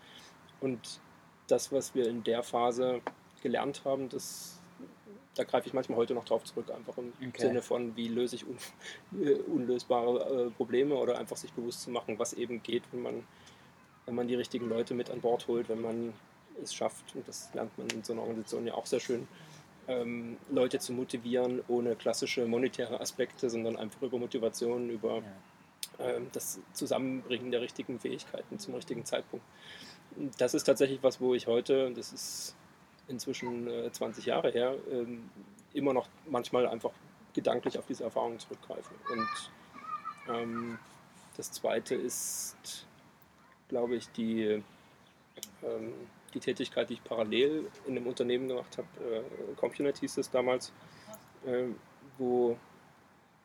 Und 0.60 1.00
das, 1.48 1.72
was 1.72 1.94
wir 1.94 2.08
in 2.08 2.22
der 2.22 2.42
Phase 2.42 3.00
gelernt 3.42 3.82
haben, 3.84 4.08
das, 4.08 4.60
da 5.34 5.42
greife 5.42 5.66
ich 5.66 5.74
manchmal 5.74 5.98
heute 5.98 6.14
noch 6.14 6.24
drauf 6.24 6.44
zurück, 6.44 6.70
einfach 6.70 6.96
im 6.98 7.12
okay. 7.28 7.42
Sinne 7.42 7.62
von, 7.62 7.96
wie 7.96 8.06
löse 8.06 8.36
ich 8.36 8.46
un, 8.46 8.56
äh, 9.24 9.34
unlösbare 9.34 10.46
äh, 10.46 10.50
Probleme 10.50 10.94
oder 10.94 11.18
einfach 11.18 11.36
sich 11.36 11.52
bewusst 11.52 11.82
zu 11.82 11.90
machen, 11.90 12.18
was 12.18 12.32
eben 12.32 12.62
geht, 12.62 12.84
wenn 12.92 13.02
man, 13.02 13.24
wenn 14.06 14.14
man 14.14 14.28
die 14.28 14.36
richtigen 14.36 14.68
Leute 14.68 14.94
mit 14.94 15.10
an 15.10 15.20
Bord 15.20 15.48
holt, 15.48 15.68
wenn 15.68 15.80
man 15.80 16.12
es 16.62 16.74
schafft, 16.74 17.14
und 17.14 17.26
das 17.28 17.50
lernt 17.54 17.76
man 17.78 17.88
in 17.88 18.02
so 18.02 18.12
einer 18.12 18.22
Organisation 18.22 18.66
ja 18.66 18.74
auch 18.74 18.86
sehr 18.86 19.00
schön, 19.00 19.28
ähm, 19.88 20.36
Leute 20.50 20.78
zu 20.78 20.92
motivieren 20.92 21.62
ohne 21.68 21.96
klassische 21.96 22.46
monetäre 22.46 23.00
Aspekte, 23.00 23.50
sondern 23.50 23.76
einfach 23.76 24.02
über 24.02 24.18
Motivation, 24.18 24.90
über 24.90 25.22
ähm, 25.98 26.28
das 26.32 26.60
Zusammenbringen 26.72 27.50
der 27.50 27.60
richtigen 27.60 27.98
Fähigkeiten 27.98 28.58
zum 28.58 28.74
richtigen 28.74 29.04
Zeitpunkt. 29.04 29.44
Das 30.38 30.54
ist 30.54 30.64
tatsächlich 30.64 31.02
was, 31.02 31.20
wo 31.20 31.34
ich 31.34 31.46
heute, 31.46 31.86
und 31.86 31.96
das 31.96 32.12
ist 32.12 32.54
inzwischen 33.08 33.68
äh, 33.68 33.90
20 33.90 34.26
Jahre 34.26 34.50
her, 34.50 34.76
ähm, 34.90 35.30
immer 35.72 35.92
noch 35.92 36.08
manchmal 36.26 36.66
einfach 36.66 36.92
gedanklich 37.34 37.78
auf 37.78 37.86
diese 37.86 38.04
Erfahrungen 38.04 38.38
zurückgreife. 38.38 38.94
Und 39.10 39.50
ähm, 40.28 40.78
das 41.36 41.50
Zweite 41.50 41.94
ist, 41.94 42.86
glaube 43.68 43.96
ich, 43.96 44.08
die 44.10 44.62
ähm, 45.62 45.92
die 46.34 46.40
Tätigkeit, 46.40 46.88
die 46.90 46.94
ich 46.94 47.04
parallel 47.04 47.68
in 47.86 47.96
einem 47.96 48.06
Unternehmen 48.06 48.48
gemacht 48.48 48.78
habe, 48.78 48.88
äh, 49.14 49.54
Compunet 49.56 49.98
hieß 49.98 50.18
es 50.18 50.30
damals, 50.30 50.72
äh, 51.46 51.64
wo 52.18 52.56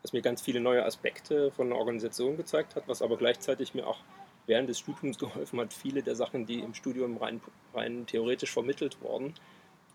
es 0.04 0.14
mir 0.14 0.22
ganz 0.22 0.42
viele 0.42 0.60
neue 0.60 0.86
Aspekte 0.86 1.52
von 1.52 1.68
einer 1.68 1.78
Organisation 1.78 2.38
gezeigt 2.38 2.76
hat, 2.76 2.88
was 2.88 3.02
aber 3.02 3.18
gleichzeitig 3.18 3.74
mir 3.74 3.88
auch 3.88 4.00
während 4.46 4.70
des 4.70 4.80
Studiums 4.80 5.18
geholfen 5.20 5.60
hat, 5.60 5.74
viele 5.74 6.02
der 6.02 6.16
Sachen, 6.16 6.46
die 6.46 6.60
im 6.60 6.74
Studium 6.74 7.18
rein, 7.18 7.42
rein 7.74 8.06
theoretisch 8.06 8.52
vermittelt 8.52 9.02
wurden, 9.02 9.34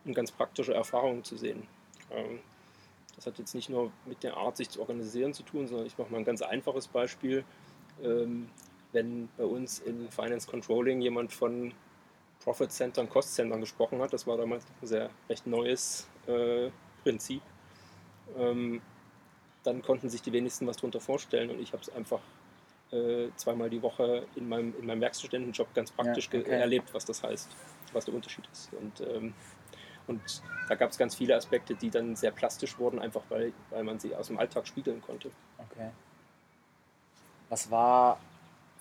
in 0.05 0.15
ganz 0.15 0.31
praktische 0.33 0.75
Erfahrungen 0.75 1.25
zu 1.25 1.37
sehen. 1.37 1.67
Ähm, 2.11 2.41
das 3.17 3.27
hat 3.27 3.39
jetzt 3.39 3.55
nicht 3.55 3.69
nur 3.69 3.93
mit 4.07 4.23
der 4.23 4.37
Art, 4.37 4.57
sich 4.57 4.71
zu 4.71 4.81
organisieren 4.81 5.35
zu 5.35 5.43
tun, 5.43 5.69
sondern 5.69 5.87
ich 5.87 5.99
mache 5.99 6.11
mal 6.11 6.19
ein 6.19 6.25
ganz 6.25 6.43
einfaches 6.43 6.89
Beispiel. 6.89 7.45
Ähm, 8.03 8.49
wenn 8.93 9.29
bei 9.37 9.45
uns 9.45 9.79
in 9.79 10.11
Finance 10.11 10.49
Controlling 10.49 11.01
jemand 11.01 11.33
von 11.33 11.73
Profit 12.45 12.73
Centern, 12.73 13.09
Cost 13.09 13.35
Centern 13.35 13.61
gesprochen 13.61 14.01
hat, 14.01 14.13
das 14.13 14.27
war 14.27 14.37
damals 14.37 14.65
ein 14.65 14.87
sehr 14.87 15.11
recht 15.29 15.47
neues 15.47 16.09
äh, 16.27 16.71
Prinzip, 17.03 17.43
ähm, 18.37 18.81
dann 19.63 19.83
konnten 19.83 20.09
sich 20.09 20.23
die 20.23 20.33
wenigsten 20.33 20.67
was 20.67 20.77
darunter 20.77 21.01
vorstellen 21.01 21.51
und 21.51 21.61
ich 21.61 21.73
habe 21.73 21.83
es 21.83 21.91
einfach 21.95 22.21
äh, 22.91 23.29
zweimal 23.37 23.71
die 23.71 23.81
Woche 23.83 24.27
in 24.37 24.49
meinem, 24.49 24.75
in 24.79 24.87
meinem 24.87 25.01
Werkstudentenjob 25.01 25.73
ganz 25.75 25.91
praktisch 25.91 26.29
ja, 26.33 26.41
okay. 26.41 26.51
erlebt, 26.51 26.93
was 26.93 27.05
das 27.05 27.23
heißt, 27.23 27.49
was 27.93 28.05
der 28.05 28.15
Unterschied 28.15 28.49
ist. 28.53 28.71
Und, 28.75 29.01
ähm, 29.09 29.35
und 30.07 30.21
da 30.69 30.75
gab 30.75 30.91
es 30.91 30.99
ganz 30.99 31.15
viele 31.15 31.37
Aspekte, 31.37 31.75
die 31.75 31.91
dann 31.91 32.17
sehr 32.17 32.33
plastisch 32.33 32.79
wurden, 32.79 32.99
einfach 32.99 33.23
weil, 33.29 33.53
weil 33.71 33.85
man 33.85 33.99
sie 33.99 34.15
aus 34.15 34.27
dem 34.27 34.39
Alltag 34.39 34.67
spiegeln 34.67 35.01
konnte. 35.01 35.31
Okay. 35.59 35.91
Was 37.49 37.71
war 37.71 38.19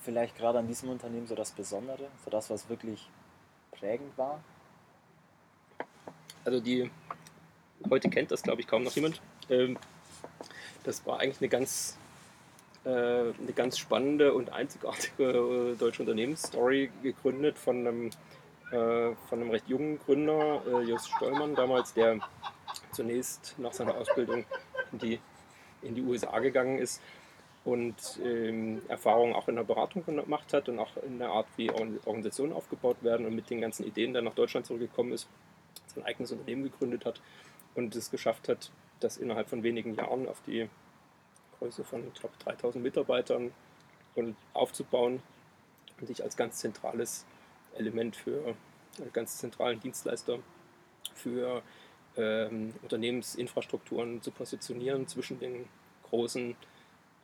vielleicht 0.04 0.36
gerade 0.38 0.60
an 0.60 0.68
diesem 0.68 0.90
Unternehmen 0.90 1.28
so 1.28 1.36
das 1.36 1.52
Besondere, 1.52 2.08
so 2.24 2.32
das, 2.32 2.50
was 2.50 2.68
wirklich 2.70 3.08
prägend 3.72 4.18
war? 4.18 4.44
Also 6.44 6.60
die, 6.60 6.90
heute 7.90 8.10
kennt 8.10 8.32
das 8.32 8.44
glaube 8.44 8.62
ich 8.62 8.68
kaum 8.68 8.84
noch 8.84 8.94
jemand. 8.94 9.22
Ähm, 9.50 9.78
das 10.84 11.06
war 11.06 11.20
eigentlich 11.20 11.42
eine 11.42 11.50
ganz, 11.50 11.98
äh, 12.86 12.90
eine 12.90 13.54
ganz 13.56 13.78
spannende 13.78 14.34
und 14.34 14.52
einzigartige 14.52 15.74
äh, 15.74 15.76
deutsche 15.76 16.02
Unternehmensstory, 16.02 16.92
gegründet 17.04 17.58
von 17.58 17.88
einem, 17.88 18.08
äh, 18.72 19.16
von 19.30 19.42
einem 19.42 19.52
recht 19.52 19.68
jungen 19.68 20.00
Gründer, 20.00 20.62
äh, 20.68 20.84
Just 20.84 21.10
Stollmann 21.12 21.56
damals, 21.56 21.94
der 21.94 22.20
zunächst 22.92 23.56
nach 23.58 23.74
seiner 23.74 23.96
Ausbildung 23.96 24.46
in 24.92 25.00
die, 25.00 25.20
in 25.82 25.96
die 25.96 26.02
USA 26.02 26.40
gegangen 26.40 26.80
ist 26.80 27.02
und 27.64 28.20
ähm, 28.24 28.82
Erfahrungen 28.88 29.36
auch 29.36 29.48
in 29.48 29.56
der 29.56 29.64
Beratung 29.64 30.04
gemacht 30.06 30.54
hat 30.54 30.68
und 30.68 30.80
auch 30.80 30.98
in 30.98 31.20
der 31.20 31.30
Art, 31.30 31.48
wie 31.58 31.70
Organisationen 31.70 32.54
aufgebaut 32.54 32.98
werden 33.02 33.26
und 33.26 33.36
mit 33.36 33.50
den 33.50 33.62
ganzen 33.62 33.86
Ideen 33.86 34.14
dann 34.14 34.26
nach 34.26 34.34
Deutschland 34.34 34.66
zurückgekommen 34.66 35.14
ist, 35.14 35.28
sein 35.94 36.04
eigenes 36.04 36.32
Unternehmen 36.32 36.64
gegründet 36.64 37.06
hat 37.06 37.22
und 37.76 37.96
es 37.96 38.10
geschafft 38.10 38.50
hat, 38.50 38.72
das 39.00 39.18
innerhalb 39.18 39.50
von 39.50 39.64
wenigen 39.64 39.96
Jahren 39.96 40.28
auf 40.28 40.42
die 40.46 40.70
Größe 41.60 41.84
von, 41.84 42.08
ich 42.08 42.20
glaube, 42.20 42.36
3000 42.40 42.84
Mitarbeitern 42.84 43.52
und 44.16 44.36
aufzubauen 44.54 45.22
und 46.00 46.08
sich 46.08 46.24
als 46.24 46.36
ganz 46.36 46.58
zentrales 46.58 47.26
Element 47.76 48.16
für 48.16 48.50
äh, 48.50 48.54
ganz 49.14 49.38
zentralen 49.38 49.80
Dienstleister 49.80 50.40
für 51.14 51.62
ähm, 52.18 52.74
Unternehmensinfrastrukturen 52.82 54.22
zu 54.22 54.32
positionieren 54.32 55.08
zwischen 55.08 55.40
den 55.40 55.68
großen 56.10 56.56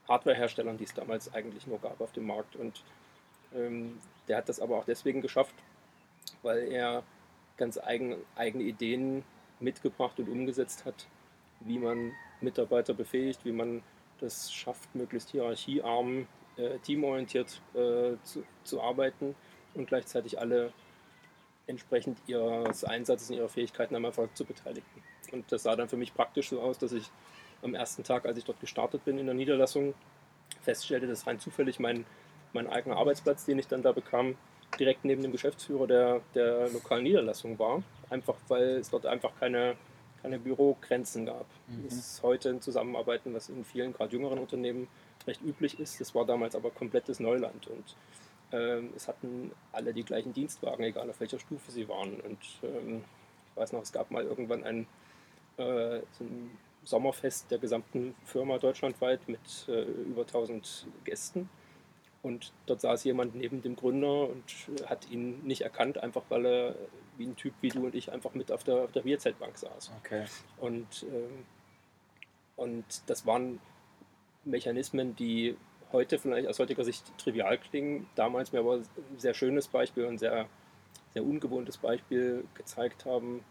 Hardwareherstellern, 0.08 0.78
die 0.78 0.86
es 0.86 0.94
damals 0.94 1.34
eigentlich 1.34 1.68
nur 1.68 1.80
gab 1.80 2.00
auf 2.02 2.12
dem 2.12 2.28
Markt. 2.28 2.56
Und 2.56 2.84
ähm, 3.54 3.98
der 4.28 4.38
hat 4.38 4.50
das 4.50 4.60
aber 4.60 4.78
auch 4.78 4.86
deswegen 4.86 5.22
geschafft, 5.22 5.56
weil 6.42 6.72
er 6.72 7.04
ganz 7.58 7.78
eigen, 7.78 8.16
eigene 8.36 8.64
Ideen 8.64 9.24
mitgebracht 9.60 10.20
und 10.20 10.30
umgesetzt 10.30 10.86
hat, 10.86 11.08
wie 11.62 11.80
man 11.80 12.14
Mitarbeiter 12.42 12.94
befähigt, 12.94 13.44
wie 13.46 13.52
man 13.52 13.82
das 14.20 14.52
schafft, 14.52 14.94
möglichst 14.96 15.32
hierarchiearm, 15.32 16.28
äh, 16.58 16.78
teamorientiert 16.80 17.62
äh, 17.74 18.16
zu, 18.24 18.44
zu 18.64 18.82
arbeiten 18.82 19.36
und 19.74 19.88
gleichzeitig 19.88 20.40
alle 20.40 20.72
entsprechend 21.68 22.18
ihres 22.28 22.84
Einsatzes 22.84 23.30
und 23.30 23.38
ihrer 23.38 23.50
Fähigkeiten 23.50 23.96
am 23.96 24.06
Erfolg 24.06 24.36
zu 24.36 24.46
beteiligen. 24.46 24.86
Und 25.32 25.52
das 25.52 25.64
sah 25.64 25.76
dann 25.76 25.90
für 25.90 25.98
mich 25.98 26.14
praktisch 26.14 26.50
so 26.50 26.62
aus, 26.62 26.78
dass 26.78 26.94
ich 26.94 27.10
am 27.62 27.74
ersten 27.76 28.04
Tag, 28.04 28.26
als 28.26 28.38
ich 28.38 28.46
dort 28.46 28.60
gestartet 28.60 29.04
bin 29.06 29.18
in 29.18 29.26
der 29.26 29.36
Niederlassung, 29.36 29.94
feststellte, 30.62 31.08
dass 31.08 31.28
rein 31.28 31.40
zufällig 31.40 31.80
mein, 31.80 32.06
mein 32.54 32.68
eigener 32.68 32.98
Arbeitsplatz, 32.98 33.46
den 33.46 33.60
ich 33.60 33.68
dann 33.68 33.82
da 33.82 33.92
bekam, 33.92 34.36
direkt 34.80 35.06
neben 35.06 35.22
dem 35.22 35.32
Geschäftsführer 35.32 35.88
der, 35.88 36.22
der 36.36 36.70
lokalen 36.70 37.04
Niederlassung 37.04 37.58
war. 37.58 37.84
Einfach 38.10 38.36
weil 38.48 38.78
es 38.78 38.90
dort 38.90 39.06
einfach 39.06 39.32
keine, 39.40 39.76
keine 40.22 40.40
Bürogrenzen 40.40 41.26
gab. 41.26 41.46
Mhm. 41.68 41.86
Das 41.86 41.94
ist 41.94 42.24
heute 42.24 42.50
ein 42.50 42.62
Zusammenarbeiten, 42.62 43.34
was 43.34 43.50
in 43.50 43.64
vielen, 43.64 43.94
gerade 43.94 44.14
jüngeren 44.14 44.40
Unternehmen 44.40 44.88
recht 45.26 45.42
üblich 45.42 45.80
ist. 45.80 46.00
Das 46.00 46.14
war 46.16 46.26
damals 46.26 46.56
aber 46.56 46.70
komplettes 46.72 47.20
Neuland 47.20 47.68
und 47.68 47.96
ähm, 48.52 48.92
es 48.96 49.08
hatten 49.08 49.52
alle 49.72 49.94
die 49.94 50.04
gleichen 50.04 50.34
Dienstwagen, 50.34 50.84
egal 50.86 51.10
auf 51.10 51.20
welcher 51.20 51.40
Stufe 51.40 51.72
sie 51.72 51.88
waren. 51.90 52.20
Und 52.22 52.40
ähm, 52.64 53.04
ich 53.52 53.58
weiß 53.58 53.74
noch, 53.74 53.82
es 53.82 53.92
gab 53.92 54.10
mal 54.12 54.24
irgendwann 54.24 54.64
ein, 54.64 54.88
äh, 55.58 56.00
so 56.12 56.24
ein 56.24 56.52
Sommerfest 56.88 57.51
der 57.51 57.58
gesamten 57.58 58.15
Firma 58.24 58.58
deutschlandweit 58.58 59.27
mit 59.27 59.39
äh, 59.67 59.84
über 59.84 60.22
1000 60.22 60.88
Gästen. 61.03 61.50
Und 62.24 62.51
dort 62.65 62.82
saß 62.82 63.03
jemand 63.03 63.36
neben 63.36 63.62
dem 63.62 63.75
Gründer 63.75 64.29
und 64.29 64.44
hat 64.88 65.10
ihn 65.10 65.44
nicht 65.44 65.62
erkannt, 65.62 65.98
einfach 65.98 66.24
weil 66.29 66.46
er 66.46 66.75
wie 67.17 67.25
ein 67.25 67.36
Typ 67.36 67.53
wie 67.62 67.70
du 67.70 67.86
und 67.86 67.96
ich 67.96 68.12
einfach 68.12 68.34
mit 68.34 68.51
auf 68.51 68.63
der, 68.63 68.75
auf 68.84 68.91
der 68.91 69.01
Bierzeltbank 69.01 69.58
saß. 69.58 69.91
Okay. 70.00 70.25
Und, 70.58 71.06
ähm, 71.12 71.46
und 72.56 72.86
das 73.08 73.25
waren 73.25 73.60
Mechanismen, 74.46 75.15
die 75.15 75.58
heute 75.91 76.20
vielleicht 76.20 76.48
aus 76.48 76.60
heutiger 76.60 76.84
Sicht 76.84 77.06
trivial 77.17 77.58
klingen, 77.58 78.08
damals 78.15 78.51
mir 78.51 78.60
aber 78.60 78.75
ein 78.77 79.20
sehr 79.20 79.34
schönes 79.34 79.67
Beispiel 79.67 80.06
und 80.06 80.17
sehr, 80.17 80.48
sehr 81.13 81.24
ungewohntes 81.24 81.77
Beispiel 81.77 82.46
gezeigt 82.56 83.06
haben, 83.06 83.44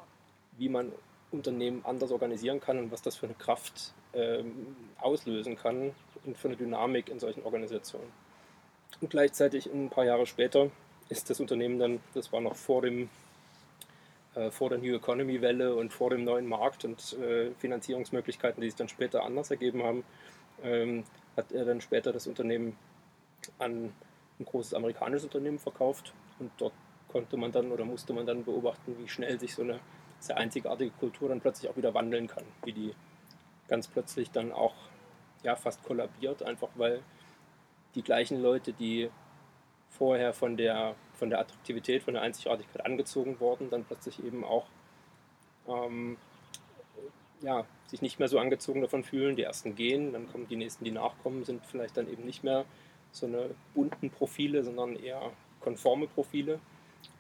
wie 0.59 0.69
man 0.69 0.93
Unternehmen 1.37 1.83
anders 1.85 2.11
organisieren 2.11 2.61
kann 2.61 2.79
und 2.79 2.93
was 2.93 3.03
das 3.03 3.17
für 3.17 3.27
eine 3.27 3.35
Kraft 3.35 3.93
ähm, 4.15 4.77
auslösen 4.99 5.57
kann 5.57 5.93
und 6.25 6.37
für 6.37 6.49
eine 6.49 6.57
Dynamik 6.57 7.09
in 7.09 7.19
solchen 7.19 7.43
Organisationen. 7.45 8.11
Und 9.01 9.11
gleichzeitig 9.11 9.67
ein 9.67 9.91
paar 9.91 10.05
Jahre 10.05 10.27
später 10.27 10.71
ist 11.09 11.31
das 11.31 11.41
Unternehmen 11.41 11.79
dann, 11.79 12.01
das 12.15 12.33
war 12.33 12.41
noch 12.41 12.57
vor 12.57 12.83
dem 12.83 13.09
äh, 14.37 14.51
vor 14.51 14.69
der 14.69 14.79
New 14.79 14.95
Economy 14.95 15.41
Welle 15.41 15.75
und 15.75 15.93
vor 15.93 16.11
dem 16.11 16.25
neuen 16.25 16.47
Markt 16.47 16.85
und 16.85 17.15
äh, 17.15 17.51
Finanzierungsmöglichkeiten, 17.59 18.61
die 18.61 18.69
sich 18.69 18.77
dann 18.77 18.89
später 18.89 19.25
anders 19.25 19.51
ergeben 19.51 19.83
haben, 19.83 20.05
ähm, 20.63 21.05
hat 21.37 21.53
er 21.53 21.65
dann 21.65 21.81
später 21.81 22.13
das 22.13 22.27
Unternehmen 22.27 22.77
an 23.59 23.93
ein 24.39 24.45
großes 24.45 24.75
amerikanisches 24.75 25.25
Unternehmen 25.25 25.59
verkauft 25.59 26.13
und 26.39 26.51
dort 26.59 26.75
konnte 27.09 27.37
man 27.37 27.51
dann 27.51 27.73
oder 27.73 27.85
musste 27.85 28.13
man 28.13 28.27
dann 28.27 28.45
beobachten, 28.45 28.97
wie 28.99 29.09
schnell 29.09 29.41
sich 29.41 29.55
so 29.55 29.63
eine 29.63 29.81
sehr 30.19 30.37
einzigartige 30.37 30.91
Kultur 30.91 31.29
dann 31.29 31.41
plötzlich 31.41 31.71
auch 31.71 31.77
wieder 31.77 31.95
wandeln 31.95 32.27
kann, 32.27 32.45
wie 32.65 32.73
die 32.73 32.95
ganz 33.69 33.89
plötzlich 33.89 34.31
dann 34.31 34.53
auch 34.53 34.75
ja, 35.43 35.57
fast 35.57 35.83
kollabiert, 35.85 36.43
einfach 36.43 36.69
weil 36.77 37.03
die 37.95 38.03
gleichen 38.03 38.41
Leute, 38.41 38.73
die 38.73 39.11
vorher 39.89 40.33
von 40.33 40.57
der, 40.57 40.95
von 41.15 41.31
der 41.31 41.41
Attraktivität, 41.41 42.03
von 42.03 42.15
der 42.15 42.23
Einzigartigkeit 42.23 42.85
angezogen 42.85 43.41
wurden, 43.41 43.71
dann 43.71 43.85
plötzlich 43.85 44.23
eben 44.23 44.45
auch 44.45 44.67
ähm, 45.69 46.17
ja, 47.41 47.65
sich 47.87 48.03
nicht 48.03 48.19
mehr 48.19 48.29
so 48.29 48.39
angezogen 48.39 48.83
davon 48.83 49.05
fühlen. 49.05 49.37
Die 49.37 49.43
ersten 49.43 49.75
gehen, 49.75 50.13
dann 50.13 50.31
kommen 50.31 50.49
die 50.49 50.57
nächsten, 50.57 50.85
die 50.85 50.91
nachkommen, 50.91 51.45
sind 51.45 51.65
vielleicht 51.65 51.97
dann 51.97 52.11
eben 52.11 52.25
nicht 52.25 52.45
mehr 52.45 52.65
so 53.13 53.27
eine 53.27 53.51
bunten 53.75 54.11
Profile, 54.11 54.63
sondern 54.63 54.97
eher 54.97 55.33
konforme 55.61 56.07
Profile. 56.07 56.61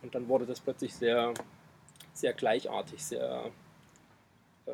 Und 0.03 0.15
dann 0.15 0.29
wurde 0.29 0.47
das 0.47 0.61
plötzlich 0.61 0.95
sehr 0.95 1.33
sehr 2.17 2.33
gleichartig, 2.33 3.05
sehr, 3.05 3.51
äh, 4.67 4.73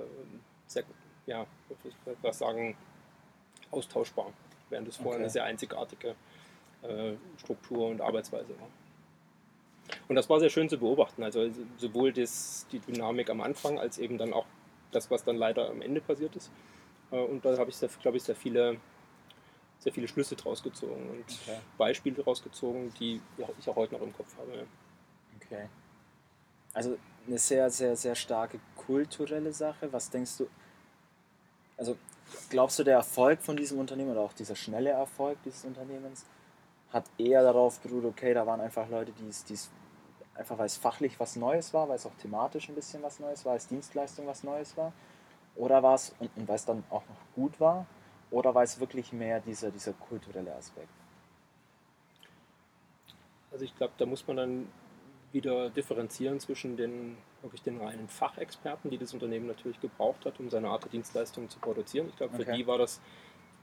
sehr 0.66 0.84
ja, 1.26 1.46
ich 1.84 2.06
würde 2.06 2.18
was 2.22 2.38
sagen, 2.38 2.76
austauschbar, 3.70 4.32
während 4.70 4.88
es 4.88 4.96
vorher 4.96 5.14
okay. 5.14 5.22
eine 5.22 5.30
sehr 5.30 5.44
einzigartige 5.44 6.14
äh, 6.82 7.12
Struktur 7.38 7.88
und 7.88 8.00
Arbeitsweise 8.00 8.50
war. 8.60 8.68
Und 10.08 10.16
das 10.16 10.28
war 10.28 10.40
sehr 10.40 10.50
schön 10.50 10.68
zu 10.68 10.78
beobachten, 10.78 11.22
also 11.22 11.50
sowohl 11.76 12.12
das, 12.12 12.66
die 12.72 12.78
Dynamik 12.78 13.30
am 13.30 13.40
Anfang 13.40 13.78
als 13.78 13.98
eben 13.98 14.18
dann 14.18 14.32
auch 14.32 14.46
das, 14.90 15.10
was 15.10 15.24
dann 15.24 15.36
leider 15.36 15.68
am 15.68 15.82
Ende 15.82 16.00
passiert 16.00 16.34
ist. 16.36 16.50
Äh, 17.10 17.16
und 17.16 17.44
da 17.44 17.56
habe 17.58 17.70
ich, 17.70 17.78
glaube 18.00 18.16
ich, 18.16 18.22
sehr 18.22 18.36
viele, 18.36 18.76
sehr 19.78 19.92
viele 19.92 20.06
Schlüsse 20.06 20.36
draus 20.36 20.62
gezogen 20.62 21.10
und 21.10 21.24
okay. 21.42 21.58
Beispiele 21.76 22.22
draus 22.22 22.42
gezogen, 22.42 22.92
die 23.00 23.20
ich 23.58 23.68
auch 23.68 23.76
heute 23.76 23.94
noch 23.94 24.02
im 24.02 24.12
Kopf 24.12 24.36
habe. 24.38 24.66
Okay. 25.40 25.68
Also 26.74 26.96
eine 27.26 27.38
sehr, 27.38 27.70
sehr, 27.70 27.96
sehr 27.96 28.14
starke 28.14 28.60
kulturelle 28.76 29.52
Sache. 29.52 29.92
Was 29.92 30.10
denkst 30.10 30.38
du? 30.38 30.48
Also 31.76 31.96
glaubst 32.50 32.78
du, 32.78 32.84
der 32.84 32.96
Erfolg 32.96 33.42
von 33.42 33.56
diesem 33.56 33.78
Unternehmen 33.78 34.10
oder 34.10 34.20
auch 34.20 34.32
dieser 34.32 34.56
schnelle 34.56 34.90
Erfolg 34.90 35.38
dieses 35.44 35.64
Unternehmens 35.64 36.24
hat 36.92 37.04
eher 37.16 37.42
darauf 37.42 37.80
beruht, 37.80 38.04
okay, 38.04 38.34
da 38.34 38.46
waren 38.46 38.60
einfach 38.60 38.88
Leute, 38.88 39.12
die 39.12 39.28
es, 39.28 39.70
einfach 40.34 40.58
weil 40.58 40.66
es 40.66 40.76
fachlich 40.76 41.18
was 41.18 41.36
Neues 41.36 41.72
war, 41.72 41.88
weil 41.88 41.96
es 41.96 42.04
auch 42.04 42.14
thematisch 42.20 42.68
ein 42.68 42.74
bisschen 42.74 43.02
was 43.02 43.18
Neues 43.18 43.44
war, 43.44 43.52
als 43.52 43.66
Dienstleistung 43.66 44.26
was 44.26 44.44
Neues 44.44 44.76
war? 44.76 44.92
Oder 45.56 45.82
war 45.82 45.94
es, 45.94 46.14
und, 46.18 46.30
und 46.36 46.48
weil 46.48 46.56
es 46.56 46.66
dann 46.66 46.84
auch 46.90 47.02
noch 47.08 47.34
gut 47.34 47.58
war, 47.60 47.86
oder 48.30 48.54
war 48.54 48.62
es 48.62 48.78
wirklich 48.78 49.12
mehr 49.12 49.40
dieser, 49.40 49.70
dieser 49.70 49.92
kulturelle 49.94 50.54
Aspekt? 50.54 50.88
also 53.52 53.64
ich 53.64 53.76
glaube, 53.76 53.92
da 53.98 54.06
muss 54.06 54.26
man 54.26 54.36
dann 54.36 54.68
wieder 55.32 55.70
differenzieren 55.70 56.40
zwischen 56.40 56.76
den 56.76 57.16
wirklich 57.42 57.62
den 57.62 57.80
reinen 57.80 58.08
Fachexperten, 58.08 58.90
die 58.90 58.98
das 58.98 59.14
Unternehmen 59.14 59.46
natürlich 59.46 59.80
gebraucht 59.80 60.24
hat, 60.26 60.38
um 60.40 60.50
seine 60.50 60.68
Art 60.68 60.84
der 60.84 60.90
Dienstleistung 60.90 61.48
zu 61.48 61.58
produzieren. 61.58 62.08
Ich 62.08 62.16
glaube, 62.16 62.34
für 62.36 62.42
Okay. 62.42 62.56
die 62.56 62.66
war 62.66 62.78
das 62.78 63.00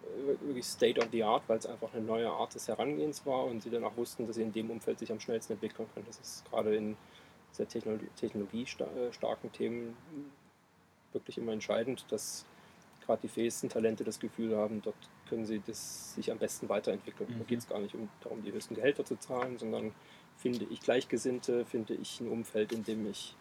äh, 0.03 0.47
wirklich 0.47 0.65
State 0.65 0.99
of 0.99 1.07
the 1.11 1.23
Art, 1.23 1.43
weil 1.47 1.57
es 1.57 1.65
einfach 1.65 1.93
eine 1.93 2.03
neue 2.03 2.29
Art 2.29 2.53
des 2.55 2.67
Herangehens 2.67 3.25
war 3.25 3.45
und 3.45 3.61
sie 3.61 3.69
dann 3.69 3.83
auch 3.83 3.95
wussten, 3.97 4.25
dass 4.27 4.35
sie 4.35 4.43
in 4.43 4.51
dem 4.51 4.69
Umfeld 4.69 4.99
sich 4.99 5.11
am 5.11 5.19
schnellsten 5.19 5.53
entwickeln 5.53 5.87
können. 5.93 6.05
Das 6.07 6.19
ist 6.19 6.45
gerade 6.49 6.75
in 6.75 6.97
sehr 7.51 7.67
technologie 7.67 8.07
technologiestarken 8.15 9.51
Themen 9.51 9.95
wirklich 11.13 11.37
immer 11.37 11.53
entscheidend, 11.53 12.05
dass 12.09 12.45
gerade 13.05 13.21
die 13.23 13.27
fähigsten 13.27 13.69
Talente 13.69 14.03
das 14.03 14.19
Gefühl 14.19 14.55
haben, 14.55 14.81
dort 14.83 14.95
können 15.27 15.45
sie 15.45 15.61
das 15.65 16.13
sich 16.13 16.31
am 16.31 16.37
besten 16.37 16.69
weiterentwickeln. 16.69 17.29
Da 17.29 17.43
Mhm. 17.43 17.47
geht 17.47 17.59
es 17.59 17.67
gar 17.67 17.79
nicht 17.79 17.95
um, 17.95 18.09
darum, 18.21 18.43
die 18.43 18.51
höchsten 18.51 18.75
Gehälter 18.75 19.03
zu 19.05 19.15
zahlen, 19.17 19.57
sondern 19.57 19.93
finde 20.39 20.65
ich 20.69 20.79
Gleichgesinnte, 20.81 21.65
finde 21.65 21.93
ich 21.93 22.19
ein 22.21 22.29
Umfeld, 22.29 22.71
in 22.71 22.83
dem 22.83 23.09
ich 23.09 23.35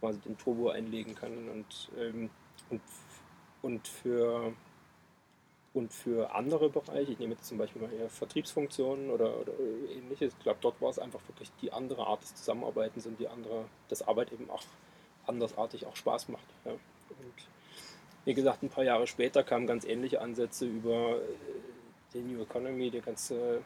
quasi 0.00 0.20
den 0.20 0.38
Turbo 0.38 0.68
einlegen 0.68 1.14
kann 1.14 1.48
und, 1.48 1.90
ähm, 1.98 2.30
und, 2.70 2.82
und 3.62 3.88
für 3.88 4.52
und 5.74 5.92
für 5.92 6.32
andere 6.32 6.70
Bereiche, 6.70 7.12
ich 7.12 7.18
nehme 7.18 7.34
jetzt 7.34 7.46
zum 7.46 7.58
Beispiel 7.58 7.82
mal 7.82 7.90
hier 7.90 8.08
Vertriebsfunktionen 8.08 9.10
oder, 9.10 9.40
oder 9.40 9.52
ähnliches, 9.90 10.32
ich 10.32 10.42
glaube, 10.44 10.60
dort 10.60 10.80
war 10.80 10.88
es 10.88 11.00
einfach 11.00 11.20
wirklich 11.26 11.50
die 11.60 11.72
andere 11.72 12.06
Art 12.06 12.22
des 12.22 12.36
Zusammenarbeitens 12.36 13.06
und 13.06 13.18
die 13.18 13.26
andere, 13.26 13.64
dass 13.88 14.06
Arbeit 14.06 14.32
eben 14.32 14.48
auch 14.50 14.62
andersartig 15.26 15.84
auch 15.86 15.96
Spaß 15.96 16.28
macht. 16.28 16.46
Ja. 16.64 16.70
Und 16.70 17.34
wie 18.24 18.34
gesagt, 18.34 18.62
ein 18.62 18.68
paar 18.68 18.84
Jahre 18.84 19.08
später 19.08 19.42
kamen 19.42 19.66
ganz 19.66 19.84
ähnliche 19.84 20.20
Ansätze 20.20 20.64
über 20.64 21.16
äh, 21.16 21.24
die 22.14 22.20
New 22.20 22.42
Economy, 22.42 22.90
der 22.90 23.00
ganze, 23.00 23.62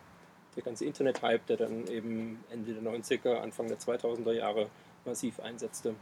der 0.58 0.64
ganze 0.64 0.84
Internet-Hype, 0.86 1.46
der 1.46 1.56
dann 1.56 1.86
eben 1.86 2.44
Ende 2.50 2.74
der 2.74 2.82
90er, 2.82 3.36
Anfang 3.36 3.68
der 3.68 3.78
2000er 3.78 4.32
Jahre 4.32 4.68
massiv 5.04 5.38
einsetzte. 5.38 5.94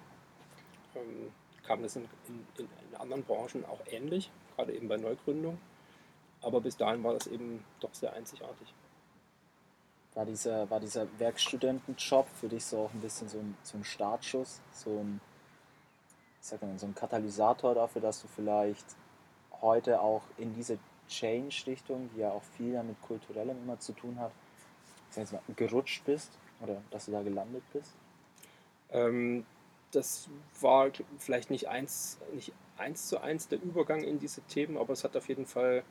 Ähm, 0.94 1.30
kam 1.62 1.82
das 1.82 1.96
in, 1.96 2.08
in, 2.56 2.68
in 2.90 2.96
anderen 2.96 3.22
Branchen 3.22 3.66
auch 3.66 3.80
ähnlich, 3.90 4.30
gerade 4.56 4.72
eben 4.72 4.88
bei 4.88 4.96
Neugründung. 4.96 5.58
Aber 6.40 6.62
bis 6.62 6.76
dahin 6.76 7.04
war 7.04 7.12
das 7.12 7.26
eben 7.26 7.62
doch 7.80 7.92
sehr 7.92 8.14
einzigartig. 8.14 8.72
War 10.14 10.24
dieser, 10.24 10.70
war 10.70 10.80
dieser 10.80 11.06
Werkstudentenjob 11.18 12.26
für 12.40 12.48
dich 12.48 12.64
so 12.64 12.84
auch 12.84 12.94
ein 12.94 13.00
bisschen 13.00 13.28
so 13.28 13.38
ein, 13.38 13.58
so 13.62 13.76
ein 13.76 13.84
Startschuss, 13.84 14.62
so 14.72 14.90
ein, 15.00 15.20
sag 16.40 16.62
mal, 16.62 16.78
so 16.78 16.86
ein 16.86 16.94
Katalysator 16.94 17.74
dafür, 17.74 18.00
dass 18.00 18.22
du 18.22 18.28
vielleicht 18.28 18.86
heute 19.60 20.00
auch 20.00 20.22
in 20.38 20.54
diese 20.54 20.78
Change-Richtung, 21.08 22.08
die 22.14 22.20
ja 22.20 22.30
auch 22.30 22.42
viel 22.56 22.82
mit 22.82 23.00
Kulturellem 23.02 23.58
immer 23.62 23.78
zu 23.78 23.92
tun 23.92 24.18
hat, 24.18 24.32
mal, 25.16 25.40
gerutscht 25.56 26.04
bist 26.04 26.30
oder 26.60 26.82
dass 26.90 27.06
du 27.06 27.12
da 27.12 27.22
gelandet 27.22 27.62
bist? 27.72 27.92
Ähm, 28.90 29.44
das 29.92 30.28
war 30.60 30.90
vielleicht 31.18 31.50
nicht 31.50 31.68
eins, 31.68 32.18
nicht 32.34 32.52
eins 32.76 33.08
zu 33.08 33.20
eins 33.20 33.48
der 33.48 33.62
Übergang 33.62 34.02
in 34.02 34.18
diese 34.18 34.42
Themen, 34.42 34.76
aber 34.76 34.92
es 34.92 35.04
hat 35.04 35.16
auf 35.16 35.28
jeden 35.28 35.46
Fall, 35.46 35.82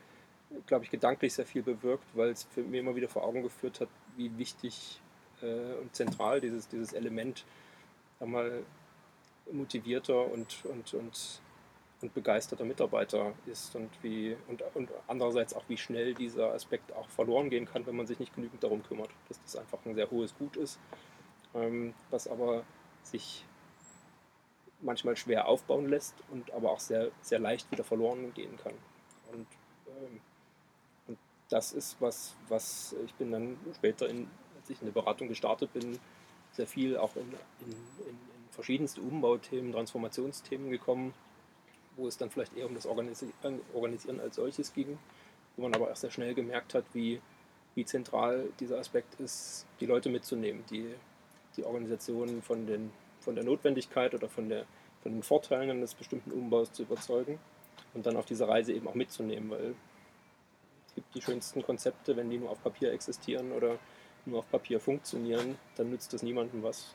glaube 0.66 0.84
ich, 0.84 0.90
gedanklich 0.90 1.34
sehr 1.34 1.46
viel 1.46 1.62
bewirkt, 1.62 2.04
weil 2.14 2.30
es 2.30 2.44
für 2.44 2.62
mir 2.62 2.80
immer 2.80 2.94
wieder 2.94 3.08
vor 3.08 3.24
Augen 3.24 3.42
geführt 3.42 3.80
hat, 3.80 3.88
wie 4.16 4.36
wichtig 4.38 5.00
äh, 5.42 5.74
und 5.80 5.94
zentral 5.94 6.40
dieses, 6.40 6.68
dieses 6.68 6.92
Element 6.92 7.44
einmal 8.20 8.62
motivierter 9.50 10.30
und, 10.32 10.64
und, 10.64 10.94
und, 10.94 11.40
und 12.02 12.14
begeisterter 12.14 12.64
Mitarbeiter 12.64 13.32
ist 13.46 13.74
und 13.74 13.90
wie 14.02 14.36
und, 14.48 14.62
und 14.74 14.90
andererseits 15.08 15.54
auch 15.54 15.64
wie 15.68 15.78
schnell 15.78 16.14
dieser 16.14 16.52
Aspekt 16.52 16.92
auch 16.92 17.08
verloren 17.08 17.48
gehen 17.48 17.66
kann, 17.66 17.86
wenn 17.86 17.96
man 17.96 18.06
sich 18.06 18.18
nicht 18.18 18.34
genügend 18.34 18.62
darum 18.62 18.82
kümmert, 18.82 19.10
dass 19.28 19.40
das 19.42 19.56
einfach 19.56 19.78
ein 19.84 19.94
sehr 19.94 20.10
hohes 20.10 20.36
Gut 20.36 20.56
ist, 20.56 20.78
ähm, 21.54 21.94
was 22.10 22.28
aber 22.28 22.64
sich 23.02 23.44
manchmal 24.82 25.16
schwer 25.16 25.48
aufbauen 25.48 25.88
lässt 25.88 26.14
und 26.30 26.52
aber 26.52 26.70
auch 26.70 26.80
sehr, 26.80 27.10
sehr 27.22 27.38
leicht 27.38 27.70
wieder 27.70 27.84
verloren 27.84 28.32
gehen 28.34 28.56
kann. 28.58 28.74
Und, 29.32 29.46
ähm, 29.88 30.20
und 31.08 31.18
das 31.48 31.72
ist 31.72 31.96
was, 32.00 32.36
was 32.48 32.94
ich 33.04 33.14
bin 33.14 33.32
dann 33.32 33.56
später, 33.74 34.08
in, 34.08 34.28
als 34.60 34.68
ich 34.68 34.80
in 34.80 34.86
der 34.86 34.92
Beratung 34.92 35.28
gestartet 35.28 35.72
bin, 35.72 35.98
sehr 36.52 36.66
viel 36.66 36.98
auch 36.98 37.16
in, 37.16 37.22
in, 37.60 37.72
in, 37.72 38.08
in 38.08 38.18
verschiedenste 38.50 39.00
Umbauthemen, 39.00 39.72
Transformationsthemen 39.72 40.70
gekommen, 40.70 41.14
wo 41.96 42.06
es 42.06 42.16
dann 42.16 42.30
vielleicht 42.30 42.56
eher 42.56 42.66
um 42.66 42.74
das 42.74 42.86
Organisi 42.86 43.32
Organisieren 43.74 44.20
als 44.20 44.36
solches 44.36 44.72
ging, 44.72 44.98
wo 45.56 45.62
man 45.62 45.74
aber 45.74 45.90
auch 45.90 45.96
sehr 45.96 46.10
schnell 46.10 46.34
gemerkt 46.34 46.74
hat, 46.74 46.84
wie, 46.92 47.20
wie 47.74 47.84
zentral 47.84 48.48
dieser 48.60 48.78
Aspekt 48.78 49.18
ist, 49.20 49.66
die 49.80 49.86
Leute 49.86 50.08
mitzunehmen, 50.08 50.64
die, 50.70 50.94
die 51.56 51.64
Organisation 51.64 52.42
von, 52.42 52.66
den, 52.66 52.92
von 53.20 53.34
der 53.34 53.44
Notwendigkeit 53.44 54.14
oder 54.14 54.28
von, 54.28 54.48
der, 54.48 54.66
von 55.02 55.12
den 55.12 55.22
Vorteilen 55.22 55.70
eines 55.70 55.94
bestimmten 55.94 56.32
Umbaus 56.32 56.72
zu 56.72 56.82
überzeugen 56.82 57.38
und 57.94 58.06
dann 58.06 58.16
auf 58.16 58.26
dieser 58.26 58.48
Reise 58.48 58.72
eben 58.72 58.86
auch 58.88 58.94
mitzunehmen, 58.94 59.50
weil 59.50 59.74
es 60.86 60.94
gibt 60.94 61.14
die 61.14 61.22
schönsten 61.22 61.62
Konzepte, 61.62 62.16
wenn 62.16 62.30
die 62.30 62.38
nur 62.38 62.50
auf 62.50 62.62
Papier 62.62 62.92
existieren 62.92 63.52
oder 63.52 63.78
nur 64.26 64.40
auf 64.40 64.50
Papier 64.50 64.80
funktionieren, 64.80 65.56
dann 65.76 65.90
nützt 65.90 66.12
das 66.12 66.22
niemandem 66.22 66.62
was. 66.62 66.94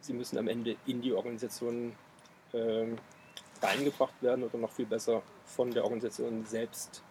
Sie 0.00 0.12
müssen 0.12 0.38
am 0.38 0.48
Ende 0.48 0.76
in 0.86 1.00
die 1.00 1.12
Organisation 1.12 1.94
ähm, 2.52 2.98
reingebracht 3.62 4.20
werden 4.22 4.44
oder 4.44 4.58
noch 4.58 4.70
viel 4.70 4.86
besser 4.86 5.22
von 5.44 5.70
der 5.70 5.84
Organisation 5.84 6.44
selbst 6.44 7.02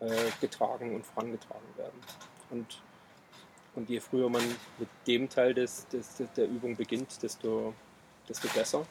äh, 0.00 0.30
getragen 0.40 0.94
und 0.94 1.04
vorangetragen 1.04 1.76
werden. 1.76 2.00
Und, 2.50 2.82
und 3.74 3.88
je 3.88 4.00
früher 4.00 4.28
man 4.28 4.42
mit 4.78 4.88
dem 5.06 5.28
Teil 5.28 5.54
des, 5.54 5.86
des, 5.88 6.22
der 6.36 6.46
Übung 6.46 6.76
beginnt, 6.76 7.22
desto, 7.22 7.74
desto 8.28 8.48
besser. 8.48 8.86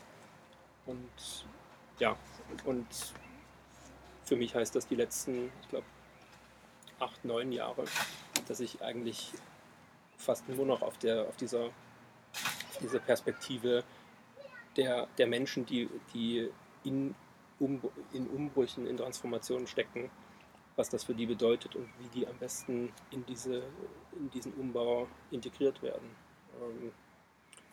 Und 0.86 1.46
ja, 2.00 2.16
und 2.66 2.88
für 4.24 4.36
mich 4.36 4.56
heißt 4.56 4.76
das 4.76 4.88
die 4.88 4.96
letzten, 4.96 5.52
ich 5.62 5.70
glaube, 5.70 5.86
acht, 7.00 7.24
neun 7.26 7.52
Jahre, 7.52 7.86
dass 8.48 8.60
ich 8.60 8.82
eigentlich 8.82 9.32
fast 10.18 10.48
nur 10.50 10.66
noch 10.66 10.82
auf, 10.82 10.98
der, 10.98 11.28
auf 11.28 11.38
dieser, 11.38 11.70
dieser 12.82 13.00
Perspektive 13.00 13.84
der, 14.76 15.08
der 15.18 15.28
Menschen, 15.28 15.66
die, 15.66 15.90
die 16.14 16.50
in, 16.88 17.16
um, 17.60 17.82
in 18.14 18.28
Umbrüchen, 18.28 18.88
in 18.88 18.98
Transformationen 18.98 19.68
stecken, 19.68 20.10
was 20.76 20.90
das 20.90 21.04
für 21.04 21.16
die 21.16 21.26
bedeutet 21.26 21.76
und 21.76 21.88
wie 22.00 22.08
die 22.10 22.28
am 22.28 22.38
besten 22.38 22.94
in, 23.12 23.26
diese, 23.26 23.64
in 24.14 24.30
diesen 24.32 24.54
Umbau 24.54 25.08
integriert 25.32 25.82
werden. 25.82 26.10
Ähm, 26.62 26.92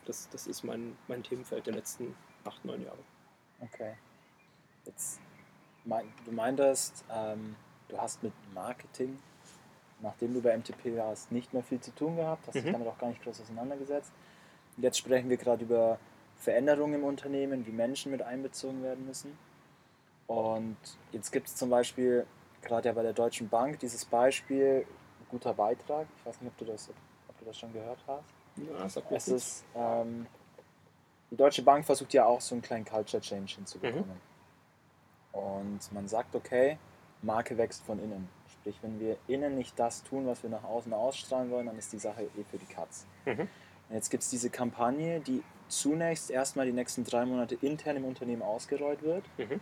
das, 0.05 0.29
das 0.29 0.47
ist 0.47 0.63
mein, 0.63 0.97
mein 1.07 1.23
Themenfeld 1.23 1.65
der 1.65 1.73
letzten 1.75 2.15
acht, 2.43 2.63
neun 2.65 2.83
Jahre. 2.83 2.99
Okay. 3.61 3.93
Jetzt, 4.85 5.19
du 6.25 6.31
meintest, 6.31 7.03
ähm, 7.11 7.55
du 7.89 7.97
hast 7.97 8.21
mit 8.21 8.33
Marketing, 8.53 9.17
nachdem 10.01 10.33
du 10.33 10.41
bei 10.41 10.55
MTP 10.55 10.95
warst, 10.97 11.31
nicht 11.31 11.53
mehr 11.53 11.63
viel 11.63 11.79
zu 11.79 11.93
tun 11.95 12.17
gehabt, 12.17 12.47
hast 12.47 12.55
dich 12.55 12.65
Mhm. 12.65 12.73
damit 12.73 12.87
auch 12.87 12.97
gar 12.97 13.07
nicht 13.09 13.23
groß 13.23 13.41
auseinandergesetzt. 13.41 14.11
Jetzt 14.77 14.97
sprechen 14.97 15.29
wir 15.29 15.37
gerade 15.37 15.63
über 15.63 15.99
Veränderungen 16.37 16.95
im 16.95 17.03
Unternehmen, 17.03 17.65
wie 17.65 17.71
Menschen 17.71 18.11
mit 18.11 18.21
einbezogen 18.21 18.83
werden 18.83 19.05
müssen. 19.05 19.37
Und 20.27 20.77
jetzt 21.11 21.31
gibt 21.31 21.47
es 21.47 21.55
zum 21.55 21.69
Beispiel 21.69 22.25
gerade 22.61 22.89
ja 22.89 22.93
bei 22.93 23.03
der 23.03 23.13
Deutschen 23.13 23.47
Bank 23.49 23.79
dieses 23.79 24.05
Beispiel 24.05 24.85
guter 25.29 25.53
Beitrag. 25.53 26.07
Ich 26.17 26.25
weiß 26.25 26.41
nicht, 26.41 26.51
ob 26.51 26.57
du 26.57 26.65
das, 26.65 26.89
ob 27.27 27.39
du 27.39 27.45
das 27.45 27.57
schon 27.57 27.73
gehört 27.73 27.99
hast. 28.07 28.23
Ja, 28.57 28.85
Es 29.11 29.27
ist, 29.27 29.65
ähm, 29.75 30.27
die 31.31 31.35
Deutsche 31.35 31.61
Bank 31.61 31.85
versucht 31.85 32.13
ja 32.13 32.25
auch 32.25 32.41
so 32.41 32.55
einen 32.55 32.61
kleinen 32.61 32.85
Culture 32.85 33.21
Change 33.21 33.55
hinzubekommen. 33.55 34.21
Und 35.33 35.91
man 35.91 36.07
sagt, 36.07 36.35
okay, 36.35 36.77
Marke 37.21 37.57
wächst 37.57 37.83
von 37.83 37.99
innen. 37.99 38.29
Sprich, 38.47 38.77
wenn 38.81 38.99
wir 38.99 39.17
innen 39.27 39.55
nicht 39.55 39.77
das 39.77 40.03
tun, 40.03 40.25
was 40.25 40.41
wir 40.43 40.49
nach 40.49 40.63
außen 40.63 40.93
ausstrahlen 40.93 41.51
wollen, 41.51 41.65
dann 41.65 41.77
ist 41.77 41.91
die 41.91 41.99
Sache 41.99 42.23
eh 42.23 42.43
für 42.49 42.57
die 42.57 42.65
Katz. 42.65 43.05
Mhm. 43.25 43.41
Und 43.41 43.95
jetzt 43.95 44.09
gibt 44.09 44.23
es 44.23 44.29
diese 44.29 44.49
Kampagne, 44.49 45.19
die 45.19 45.43
zunächst 45.67 46.29
erstmal 46.31 46.65
die 46.65 46.71
nächsten 46.71 47.03
drei 47.03 47.25
Monate 47.25 47.55
intern 47.61 47.97
im 47.97 48.05
Unternehmen 48.05 48.41
ausgerollt 48.41 49.01
wird. 49.01 49.25
Mhm. 49.37 49.59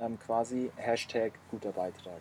Ähm, 0.00 0.18
quasi 0.18 0.70
Hashtag 0.76 1.32
guter 1.50 1.72
Beitrag. 1.72 2.20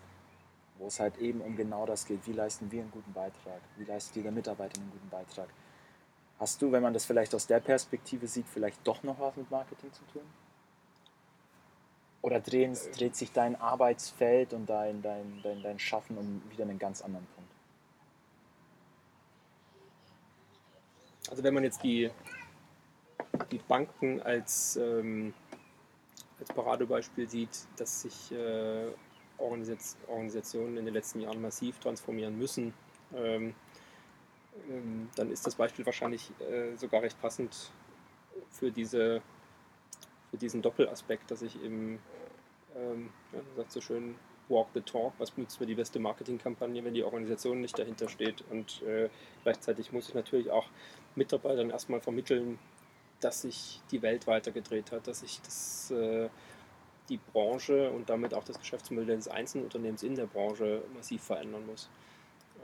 Wo 0.77 0.88
es 0.88 0.99
halt 0.99 1.17
eben 1.17 1.41
um 1.41 1.56
genau 1.56 1.86
das 1.86 2.06
geht. 2.06 2.25
Wie 2.27 2.34
leisten 2.34 2.71
wir 2.71 2.82
einen 2.82 2.91
guten 2.91 3.13
Beitrag? 3.13 3.62
Wie 3.77 3.84
leistet 3.84 4.17
jeder 4.17 4.32
Mitarbeiter 4.32 4.80
einen 4.80 4.91
guten 4.91 5.10
Beitrag? 5.10 5.49
Hast 6.39 6.62
du, 6.62 6.71
wenn 6.71 6.84
man 6.84 6.93
das 6.93 7.06
vielleicht 7.06 7.34
aus 7.34 7.47
der 7.47 7.60
Perspektive 7.60 8.27
sieht, 8.27 8.47
vielleicht 8.47 8.86
doch 8.88 9.01
noch 9.03 9.19
was 9.19 9.36
mit 9.36 9.49
Marketing 9.49 9.91
zu 9.91 10.03
tun? 10.13 10.21
Oder 12.21 12.39
drehen, 12.39 12.77
dreht 12.95 13.15
sich 13.15 13.32
dein 13.32 13.56
Arbeitsfeld 13.60 14.53
und 14.53 14.67
dein, 14.67 15.01
dein, 15.01 15.39
dein, 15.43 15.63
dein 15.63 15.80
Schaffen 15.80 16.17
um 16.17 16.41
wieder 16.51 16.63
einen 16.63 16.77
ganz 16.77 17.01
anderen 17.01 17.25
Punkt? 17.36 17.51
Also 21.30 21.43
wenn 21.43 21.53
man 21.53 21.63
jetzt 21.63 21.84
die, 21.84 22.12
die 23.45 23.60
Banken 23.60 24.21
als, 24.21 24.78
ähm, 24.78 25.34
als 26.39 26.50
Paradebeispiel 26.50 27.28
sieht, 27.30 27.67
dass 27.78 28.02
sich 28.02 28.32
äh, 28.32 28.88
Organisaz 29.38 29.97
Organisationen 30.08 30.78
in 30.78 30.86
den 30.86 30.93
letzten 30.93 31.21
Jahren 31.21 31.41
massiv 31.41 31.80
transformieren 31.80 32.38
müssen, 32.38 32.73
ähm, 33.15 33.54
ähm, 34.69 35.10
dann 35.15 35.32
ist 35.32 35.45
das 35.45 35.56
Beispiel 35.56 35.86
wahrscheinlich 35.86 36.32
äh, 36.39 36.76
sogar 36.76 37.02
recht 37.02 37.19
passend 37.21 37.71
für, 38.52 38.71
diese, 38.71 39.21
für 40.32 40.38
diesen 40.38 40.62
Doppelaspekt, 40.62 41.30
dass 41.32 41.41
ich 41.41 41.62
eben, 41.63 42.00
ähm, 42.76 43.10
ja, 43.34 43.39
sagt 43.56 43.71
so 43.71 43.82
schön, 43.82 44.15
walk 44.50 44.67
the 44.73 44.82
talk, 44.82 45.13
was 45.17 45.36
nützt 45.38 45.60
mir 45.60 45.67
die 45.67 45.76
beste 45.76 46.00
Marketingkampagne, 46.00 46.84
wenn 46.84 46.93
die 46.93 47.04
Organisation 47.04 47.62
nicht 47.62 47.78
dahinter 47.78 48.08
steht. 48.10 48.43
Und 48.50 48.82
äh, 48.84 49.10
gleichzeitig 49.43 49.91
muss 49.91 50.10
ich 50.10 50.15
natürlich 50.15 50.50
auch 50.50 50.67
Mitarbeitern 51.15 51.69
erstmal 51.69 52.00
vermitteln, 52.00 52.60
dass 53.19 53.41
sich 53.41 53.82
die 53.91 54.01
Welt 54.01 54.27
weitergedreht 54.27 54.91
hat, 54.91 55.08
dass 55.08 55.21
sich 55.21 55.41
das, 55.41 55.91
äh, 55.91 56.30
die 57.10 57.17
Branche 57.17 57.89
und 57.91 58.10
damit 58.10 58.34
auch 58.34 58.43
das 58.43 58.60
Geschäftsmodell 58.60 59.15
des 59.15 59.27
einzelnen 59.27 59.65
Unternehmens 59.65 60.03
in 60.03 60.15
der 60.15 60.25
Branche 60.25 60.82
massiv 60.93 61.23
verändern 61.23 61.65
muss. 61.65 61.89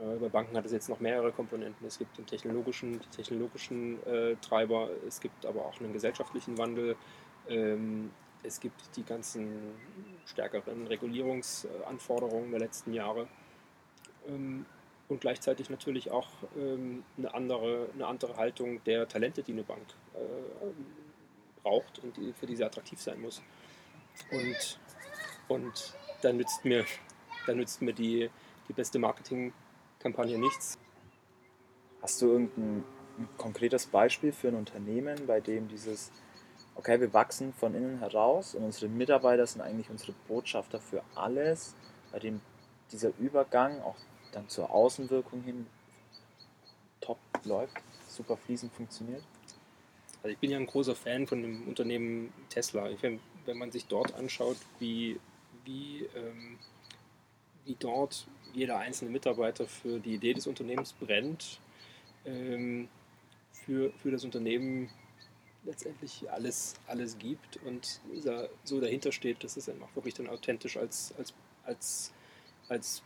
Äh, 0.00 0.16
bei 0.16 0.28
Banken 0.28 0.56
hat 0.56 0.66
es 0.66 0.72
jetzt 0.72 0.88
noch 0.88 1.00
mehrere 1.00 1.32
Komponenten. 1.32 1.86
Es 1.86 1.98
gibt 1.98 2.18
den 2.18 2.26
technologischen, 2.26 3.00
die 3.00 3.16
technologischen 3.16 4.04
äh, 4.06 4.36
Treiber, 4.36 4.90
es 5.06 5.20
gibt 5.20 5.46
aber 5.46 5.64
auch 5.64 5.80
einen 5.80 5.92
gesellschaftlichen 5.92 6.58
Wandel. 6.58 6.96
Ähm, 7.48 8.10
es 8.42 8.60
gibt 8.60 8.96
die 8.96 9.04
ganzen 9.04 9.48
stärkeren 10.26 10.86
Regulierungsanforderungen 10.86 12.50
der 12.50 12.60
letzten 12.60 12.92
Jahre. 12.92 13.26
Ähm, 14.28 14.66
und 15.08 15.20
gleichzeitig 15.20 15.70
natürlich 15.70 16.10
auch 16.10 16.28
ähm, 16.56 17.04
eine, 17.18 17.34
andere, 17.34 17.88
eine 17.94 18.06
andere 18.06 18.36
Haltung 18.36 18.82
der 18.84 19.06
Talente, 19.06 19.42
die 19.42 19.52
eine 19.52 19.62
Bank 19.62 19.82
äh, 20.14 20.18
braucht 21.62 21.98
und 22.00 22.16
die, 22.16 22.32
für 22.32 22.46
die 22.46 22.56
sie 22.56 22.64
attraktiv 22.64 23.00
sein 23.00 23.20
muss. 23.20 23.42
Und, 24.30 24.78
und 25.48 25.94
dann 26.22 26.36
nützt 26.36 26.64
mir, 26.64 26.84
dann 27.46 27.56
nützt 27.56 27.82
mir 27.82 27.92
die, 27.92 28.30
die 28.68 28.72
beste 28.72 28.98
Marketingkampagne 28.98 30.38
nichts. 30.38 30.78
Hast 32.00 32.22
du 32.22 32.26
irgendein 32.26 32.84
konkretes 33.36 33.86
Beispiel 33.86 34.32
für 34.32 34.48
ein 34.48 34.54
Unternehmen, 34.54 35.26
bei 35.26 35.40
dem 35.40 35.68
dieses, 35.68 36.12
okay, 36.74 37.00
wir 37.00 37.12
wachsen 37.12 37.52
von 37.52 37.74
innen 37.74 37.98
heraus 37.98 38.54
und 38.54 38.64
unsere 38.64 38.88
Mitarbeiter 38.88 39.46
sind 39.46 39.60
eigentlich 39.60 39.90
unsere 39.90 40.12
Botschafter 40.28 40.80
für 40.80 41.02
alles, 41.14 41.74
bei 42.12 42.18
dem 42.18 42.40
dieser 42.90 43.10
Übergang 43.18 43.80
auch 43.82 43.96
dann 44.34 44.48
zur 44.48 44.70
Außenwirkung 44.70 45.42
hin 45.42 45.66
top 47.00 47.18
läuft, 47.44 47.76
super 48.08 48.36
fließend 48.36 48.72
funktioniert? 48.72 49.22
Also 50.22 50.32
ich 50.32 50.38
bin 50.38 50.50
ja 50.50 50.58
ein 50.58 50.66
großer 50.66 50.94
Fan 50.94 51.26
von 51.26 51.42
dem 51.42 51.68
Unternehmen 51.68 52.32
Tesla. 52.48 52.88
Ich, 52.90 53.02
wenn, 53.02 53.20
wenn 53.44 53.58
man 53.58 53.70
sich 53.70 53.86
dort 53.86 54.14
anschaut, 54.14 54.56
wie, 54.78 55.20
wie, 55.64 56.08
ähm, 56.16 56.58
wie 57.64 57.76
dort 57.78 58.26
jeder 58.54 58.78
einzelne 58.78 59.10
Mitarbeiter 59.10 59.66
für 59.66 59.98
die 59.98 60.14
Idee 60.14 60.32
des 60.32 60.46
Unternehmens 60.46 60.92
brennt, 60.94 61.60
ähm, 62.24 62.88
für, 63.52 63.92
für 63.92 64.10
das 64.10 64.24
Unternehmen 64.24 64.88
letztendlich 65.64 66.30
alles, 66.30 66.74
alles 66.86 67.18
gibt 67.18 67.58
und 67.64 68.00
so 68.64 68.80
dahinter 68.80 69.12
steht, 69.12 69.42
dass 69.44 69.56
es 69.56 69.68
einfach 69.68 69.94
wirklich 69.94 70.14
dann 70.14 70.28
authentisch 70.28 70.76
als, 70.76 71.14
als, 71.18 71.34
als, 71.64 72.12
als 72.68 73.02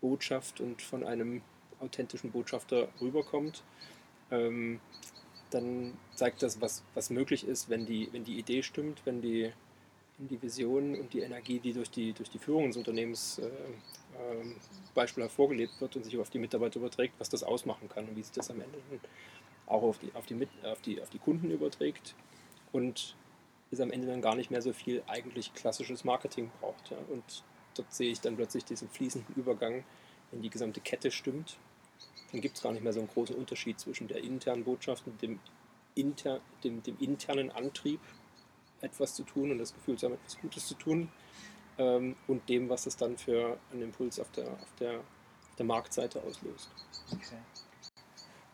Botschaft 0.00 0.60
und 0.60 0.82
von 0.82 1.04
einem 1.04 1.42
authentischen 1.80 2.30
Botschafter 2.30 2.88
rüberkommt, 3.00 3.62
ähm, 4.30 4.80
dann 5.50 5.94
zeigt 6.14 6.42
das, 6.42 6.60
was, 6.60 6.82
was 6.94 7.10
möglich 7.10 7.46
ist, 7.46 7.68
wenn 7.68 7.86
die, 7.86 8.08
wenn 8.12 8.24
die 8.24 8.38
Idee 8.38 8.62
stimmt, 8.62 9.02
wenn 9.04 9.20
die, 9.20 9.52
wenn 10.18 10.28
die 10.28 10.42
Vision 10.42 10.96
und 10.96 11.12
die 11.12 11.20
Energie, 11.20 11.60
die 11.60 11.72
durch 11.72 11.90
die, 11.90 12.12
durch 12.12 12.30
die 12.30 12.38
Führung 12.38 12.68
des 12.68 12.76
Unternehmens 12.76 13.38
äh, 13.38 13.44
äh, 13.46 14.54
beispielhaft 14.94 15.34
vorgelebt 15.34 15.80
wird 15.80 15.94
und 15.96 16.04
sich 16.04 16.18
auf 16.18 16.30
die 16.30 16.38
Mitarbeiter 16.38 16.80
überträgt, 16.80 17.14
was 17.18 17.28
das 17.28 17.42
ausmachen 17.42 17.88
kann 17.88 18.08
und 18.08 18.16
wie 18.16 18.22
sich 18.22 18.32
das 18.32 18.50
am 18.50 18.60
Ende 18.60 18.78
auch 19.66 19.82
auf 19.82 19.98
die, 19.98 20.12
auf 20.14 20.26
die, 20.26 20.48
auf 20.64 20.80
die, 20.80 21.02
auf 21.02 21.10
die 21.10 21.18
Kunden 21.18 21.50
überträgt 21.50 22.14
und 22.72 23.16
es 23.70 23.80
am 23.80 23.90
Ende 23.90 24.06
dann 24.06 24.22
gar 24.22 24.36
nicht 24.36 24.50
mehr 24.50 24.62
so 24.62 24.72
viel 24.72 25.02
eigentlich 25.06 25.52
klassisches 25.54 26.04
Marketing 26.04 26.50
braucht. 26.60 26.90
Ja. 26.90 26.98
Und 27.08 27.42
dort 27.78 27.92
sehe 27.92 28.10
ich 28.10 28.20
dann 28.20 28.36
plötzlich 28.36 28.64
diesen 28.64 28.88
fließenden 28.88 29.34
Übergang, 29.36 29.84
wenn 30.30 30.42
die 30.42 30.50
gesamte 30.50 30.80
Kette 30.80 31.10
stimmt. 31.10 31.58
Dann 32.32 32.40
gibt 32.40 32.56
es 32.56 32.62
gar 32.62 32.72
nicht 32.72 32.82
mehr 32.82 32.92
so 32.92 33.00
einen 33.00 33.08
großen 33.08 33.36
Unterschied 33.36 33.78
zwischen 33.78 34.08
der 34.08 34.22
internen 34.22 34.64
Botschaft 34.64 35.06
und 35.06 35.20
dem, 35.22 35.38
inter, 35.94 36.40
dem, 36.64 36.82
dem 36.82 36.98
internen 36.98 37.50
Antrieb, 37.50 38.00
etwas 38.80 39.14
zu 39.14 39.22
tun 39.22 39.50
und 39.50 39.58
das 39.58 39.72
Gefühl 39.74 39.96
zu 39.96 40.06
haben, 40.06 40.14
etwas 40.14 40.38
Gutes 40.38 40.66
zu 40.66 40.74
tun, 40.74 41.10
ähm, 41.78 42.16
und 42.26 42.48
dem, 42.48 42.68
was 42.68 42.86
es 42.86 42.96
dann 42.96 43.16
für 43.16 43.58
einen 43.72 43.82
Impuls 43.82 44.18
auf 44.18 44.30
der, 44.32 44.50
auf 44.50 44.74
der, 44.78 44.98
auf 44.98 45.56
der 45.58 45.66
Marktseite 45.66 46.22
auslöst. 46.22 46.70
Okay. 47.12 47.38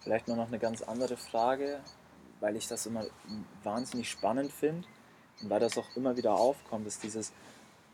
Vielleicht 0.01 0.29
noch 0.29 0.49
eine 0.49 0.59
ganz 0.59 0.83
andere 0.83 1.17
Frage, 1.17 1.81
weil 2.41 2.57
ich 2.57 2.67
das 2.67 2.87
immer 2.87 3.07
wahnsinnig 3.63 4.11
spannend 4.11 4.53
finde 4.53 4.87
und 5.41 5.51
weil 5.51 5.61
das 5.61 5.79
auch 5.79 5.97
immer 5.97 6.17
wieder 6.17 6.35
aufkommt, 6.35 6.87
ist 6.87 7.03
dieses, 7.03 7.33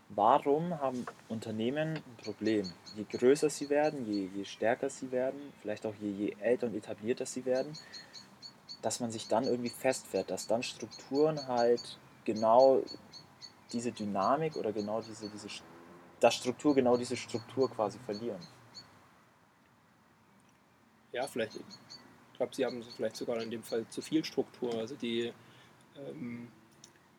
warum 0.08 0.78
haben 0.80 1.06
Unternehmen 1.28 1.96
ein 1.96 2.16
Problem? 2.22 2.70
Je 2.96 3.04
größer 3.04 3.50
sie 3.50 3.68
werden, 3.68 4.06
je, 4.06 4.28
je 4.34 4.44
stärker 4.44 4.90
sie 4.90 5.10
werden, 5.12 5.52
vielleicht 5.60 5.86
auch 5.86 5.94
je, 6.00 6.10
je 6.10 6.36
älter 6.40 6.66
und 6.66 6.74
etablierter 6.74 7.26
sie 7.26 7.44
werden, 7.44 7.72
dass 8.82 9.00
man 9.00 9.10
sich 9.10 9.28
dann 9.28 9.44
irgendwie 9.44 9.70
festfährt, 9.70 10.30
dass 10.30 10.46
dann 10.46 10.62
Strukturen 10.62 11.46
halt 11.46 11.98
genau 12.24 12.82
diese 13.72 13.92
Dynamik 13.92 14.56
oder 14.56 14.72
genau 14.72 15.00
diese, 15.02 15.28
diese 15.28 15.48
dass 16.20 16.34
Struktur 16.34 16.74
genau 16.74 16.96
diese 16.96 17.16
Struktur 17.16 17.70
quasi 17.70 17.98
verlieren. 18.00 18.40
Ja, 21.12 21.26
vielleicht. 21.26 21.56
Ich 21.56 22.36
glaube, 22.36 22.54
sie 22.54 22.64
haben 22.64 22.82
vielleicht 22.82 23.16
sogar 23.16 23.40
in 23.42 23.50
dem 23.50 23.62
Fall 23.62 23.86
zu 23.88 24.02
viel 24.02 24.24
Struktur. 24.24 24.74
Also 24.74 24.94
die 24.96 25.32
ähm, 25.96 26.48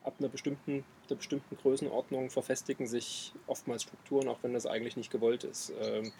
ab 0.02 0.14
einer 0.18 0.28
bestimmten, 0.28 0.84
einer 1.10 1.18
bestimmten 1.18 1.56
Größenordnung 1.56 2.30
verfestigen 2.30 2.86
sich 2.86 3.32
oftmals 3.46 3.82
Strukturen, 3.82 4.28
auch 4.28 4.38
wenn 4.42 4.52
das 4.52 4.66
eigentlich 4.66 4.96
nicht 4.96 5.10
gewollt 5.10 5.44
ist. 5.44 5.72
Ähm, 5.80 6.12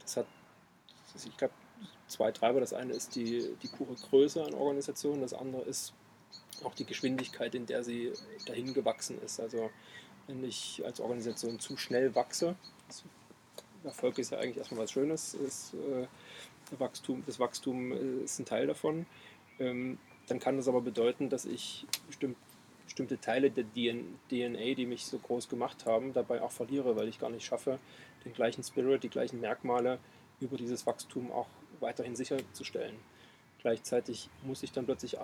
das 0.00 0.16
hat, 0.18 0.26
ich 1.14 1.36
glaube, 1.36 1.54
zwei 2.08 2.32
Treiber. 2.32 2.60
Das 2.60 2.72
eine 2.72 2.92
ist 2.92 3.14
die, 3.14 3.54
die 3.62 3.68
pure 3.68 3.94
Größe 3.94 4.44
an 4.44 4.54
Organisationen, 4.54 5.20
das 5.20 5.34
andere 5.34 5.62
ist 5.62 5.92
auch 6.62 6.74
die 6.74 6.84
Geschwindigkeit, 6.84 7.54
in 7.54 7.66
der 7.66 7.84
sie 7.84 8.12
dahin 8.46 8.74
gewachsen 8.74 9.20
ist. 9.22 9.40
Also 9.40 9.70
wenn 10.26 10.44
ich 10.44 10.82
als 10.84 11.00
Organisation 11.00 11.58
zu 11.58 11.76
schnell 11.76 12.14
wachse, 12.14 12.56
Erfolg 13.84 14.18
ist 14.18 14.30
ja 14.30 14.38
eigentlich 14.38 14.56
erstmal 14.56 14.80
was 14.84 14.92
Schönes, 14.92 15.34
ist, 15.34 15.74
äh, 15.74 16.06
Wachstum, 16.78 17.22
das 17.26 17.38
Wachstum 17.38 17.92
äh, 17.92 18.24
ist 18.24 18.38
ein 18.38 18.46
Teil 18.46 18.66
davon, 18.66 19.06
ähm, 19.58 19.98
dann 20.26 20.38
kann 20.38 20.56
das 20.56 20.68
aber 20.68 20.80
bedeuten, 20.80 21.28
dass 21.28 21.44
ich 21.44 21.86
bestimmt, 22.06 22.36
bestimmte 22.84 23.20
Teile 23.20 23.50
der 23.50 23.64
DNA, 23.64 24.74
die 24.74 24.86
mich 24.86 25.06
so 25.06 25.18
groß 25.18 25.48
gemacht 25.48 25.86
haben, 25.86 26.12
dabei 26.12 26.42
auch 26.42 26.52
verliere, 26.52 26.96
weil 26.96 27.08
ich 27.08 27.18
gar 27.18 27.30
nicht 27.30 27.44
schaffe, 27.44 27.78
den 28.24 28.32
gleichen 28.32 28.62
Spirit, 28.62 29.02
die 29.02 29.08
gleichen 29.08 29.40
Merkmale 29.40 29.98
über 30.40 30.56
dieses 30.56 30.86
Wachstum 30.86 31.32
auch 31.32 31.48
weiterhin 31.80 32.16
sicherzustellen. 32.16 32.96
Gleichzeitig 33.60 34.28
muss 34.42 34.62
ich 34.62 34.72
dann 34.72 34.84
plötzlich 34.84 35.16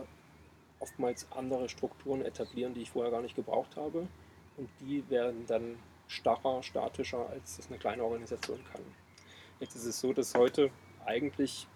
oftmals 0.79 1.27
andere 1.31 1.69
Strukturen 1.69 2.23
etablieren, 2.23 2.75
die 2.75 2.83
ich 2.83 2.91
vorher 2.91 3.11
gar 3.11 3.23
nicht 3.23 3.37
gebraucht 3.37 3.77
habe. 3.77 4.09
Und 4.57 4.69
die 4.81 5.09
werden 5.11 5.45
dann 5.47 5.77
starrer, 6.09 6.63
statischer, 6.63 7.29
als 7.31 7.59
das 7.59 7.69
eine 7.69 7.79
kleine 7.79 8.03
Organisation 8.03 8.59
kann. 8.73 8.83
Jetzt 9.61 9.77
ist 9.77 9.85
es 9.85 10.01
so, 10.01 10.13
dass 10.13 10.35
heute 10.35 10.71
eigentlich 11.05 11.67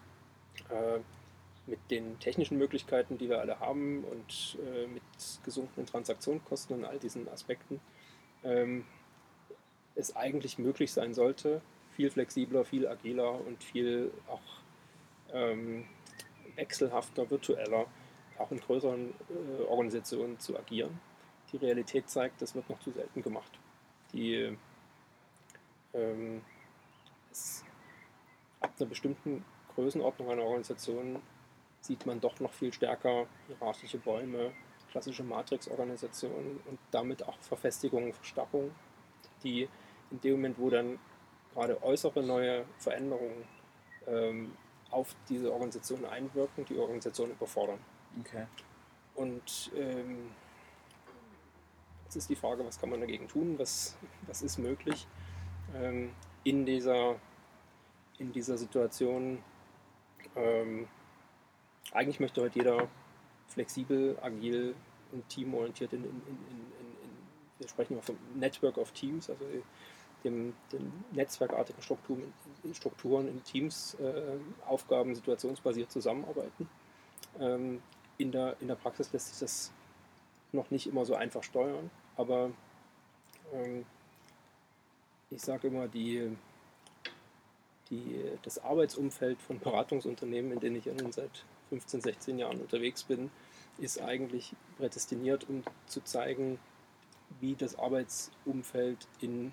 äh, 0.70 1.00
mit 1.66 1.78
den 1.90 2.18
technischen 2.18 2.58
Möglichkeiten, 2.58 3.16
die 3.18 3.28
wir 3.28 3.40
alle 3.40 3.60
haben 3.60 4.04
und 4.04 4.58
äh, 4.64 4.86
mit 4.86 5.02
gesunkenen 5.44 5.86
Transaktionskosten 5.86 6.76
und 6.76 6.84
all 6.84 6.98
diesen 6.98 7.28
Aspekten, 7.28 7.80
ähm, 8.42 8.84
es 9.94 10.14
eigentlich 10.16 10.58
möglich 10.58 10.92
sein 10.92 11.14
sollte, 11.14 11.62
viel 11.92 12.10
flexibler, 12.10 12.64
viel 12.64 12.86
agiler 12.86 13.40
und 13.46 13.62
viel 13.62 14.10
auch 14.26 14.42
ähm, 15.32 15.86
wechselhafter, 16.56 17.30
virtueller 17.30 17.86
auch 18.38 18.50
in 18.50 18.60
größeren 18.60 19.14
äh, 19.30 19.62
Organisationen 19.62 20.38
zu 20.38 20.58
agieren. 20.58 21.00
Die 21.52 21.56
Realität 21.56 22.10
zeigt, 22.10 22.42
das 22.42 22.54
wird 22.54 22.68
noch 22.68 22.80
zu 22.80 22.90
selten 22.90 23.22
gemacht. 23.22 23.58
Die, 24.12 24.56
ähm, 25.92 26.42
es, 27.30 27.64
ab 28.60 28.72
einer 28.78 28.88
bestimmten 28.88 29.44
Größenordnung 29.74 30.30
einer 30.30 30.42
Organisation 30.42 31.20
sieht 31.84 32.06
man 32.06 32.18
doch 32.18 32.40
noch 32.40 32.52
viel 32.52 32.72
stärker 32.72 33.26
hierarchische 33.46 33.98
Bäume, 33.98 34.52
klassische 34.90 35.22
Matrix-Organisationen 35.22 36.60
und 36.66 36.78
damit 36.90 37.22
auch 37.28 37.36
Verfestigungen, 37.40 38.14
Verstarrungen, 38.14 38.74
die 39.42 39.68
in 40.10 40.20
dem 40.22 40.32
Moment, 40.36 40.58
wo 40.58 40.70
dann 40.70 40.98
gerade 41.52 41.82
äußere 41.82 42.22
neue 42.22 42.64
Veränderungen 42.78 43.44
ähm, 44.06 44.56
auf 44.90 45.14
diese 45.28 45.52
Organisation 45.52 46.06
einwirken, 46.06 46.64
die 46.64 46.78
Organisation 46.78 47.30
überfordern. 47.30 47.78
Okay. 48.20 48.46
Und 49.14 49.70
ähm, 49.76 50.30
jetzt 52.04 52.16
ist 52.16 52.30
die 52.30 52.36
Frage, 52.36 52.64
was 52.64 52.80
kann 52.80 52.88
man 52.88 53.00
dagegen 53.00 53.28
tun, 53.28 53.58
was, 53.58 53.96
was 54.26 54.40
ist 54.40 54.56
möglich 54.56 55.06
ähm, 55.74 56.12
in, 56.44 56.64
dieser, 56.64 57.16
in 58.18 58.32
dieser 58.32 58.56
Situation 58.56 59.42
Ähm, 60.36 60.88
eigentlich 61.92 62.20
möchte 62.20 62.42
heute 62.42 62.58
jeder 62.58 62.88
flexibel, 63.48 64.18
agil 64.20 64.74
und 65.12 65.28
teamorientiert 65.28 65.92
in, 65.92 66.04
in, 66.04 66.10
in, 66.10 66.36
in, 66.50 66.64
wir 67.58 67.68
sprechen 67.68 68.00
vom 68.02 68.16
Network 68.34 68.78
of 68.78 68.90
Teams, 68.92 69.30
also 69.30 69.44
dem, 70.24 70.54
den 70.72 70.92
netzwerkartigen 71.12 71.82
Strukturen, 71.82 72.32
Strukturen 72.72 73.28
in 73.28 73.42
Teams, 73.44 73.94
äh, 74.00 74.38
Aufgaben 74.66 75.14
situationsbasiert 75.14 75.92
zusammenarbeiten. 75.92 76.68
Ähm, 77.38 77.82
in, 78.18 78.32
der, 78.32 78.56
in 78.60 78.68
der 78.68 78.76
Praxis 78.76 79.12
lässt 79.12 79.28
sich 79.28 79.38
das 79.38 79.72
noch 80.52 80.70
nicht 80.70 80.86
immer 80.86 81.04
so 81.04 81.14
einfach 81.14 81.42
steuern, 81.42 81.90
aber 82.16 82.50
ähm, 83.52 83.84
ich 85.30 85.42
sage 85.42 85.68
immer, 85.68 85.88
die, 85.88 86.36
die, 87.90 88.22
das 88.42 88.62
Arbeitsumfeld 88.62 89.40
von 89.42 89.58
Beratungsunternehmen, 89.58 90.52
in 90.52 90.60
denen 90.60 90.76
ich 90.76 90.88
seit 91.10 91.44
15, 91.74 92.02
16 92.02 92.38
Jahren 92.38 92.60
unterwegs 92.60 93.02
bin, 93.02 93.30
ist 93.78 94.00
eigentlich 94.00 94.54
prädestiniert, 94.78 95.48
um 95.48 95.64
zu 95.86 96.00
zeigen, 96.02 96.58
wie 97.40 97.54
das 97.54 97.76
Arbeitsumfeld 97.76 99.08
in, 99.20 99.52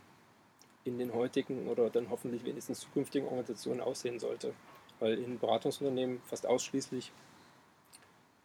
in 0.83 0.99
den 0.99 1.13
heutigen 1.13 1.67
oder 1.67 1.89
dann 1.89 2.09
hoffentlich 2.09 2.43
wenigstens 2.45 2.81
zukünftigen 2.81 3.27
Organisationen 3.27 3.81
aussehen 3.81 4.19
sollte. 4.19 4.53
Weil 4.99 5.17
in 5.17 5.39
Beratungsunternehmen 5.39 6.21
fast 6.25 6.45
ausschließlich 6.45 7.11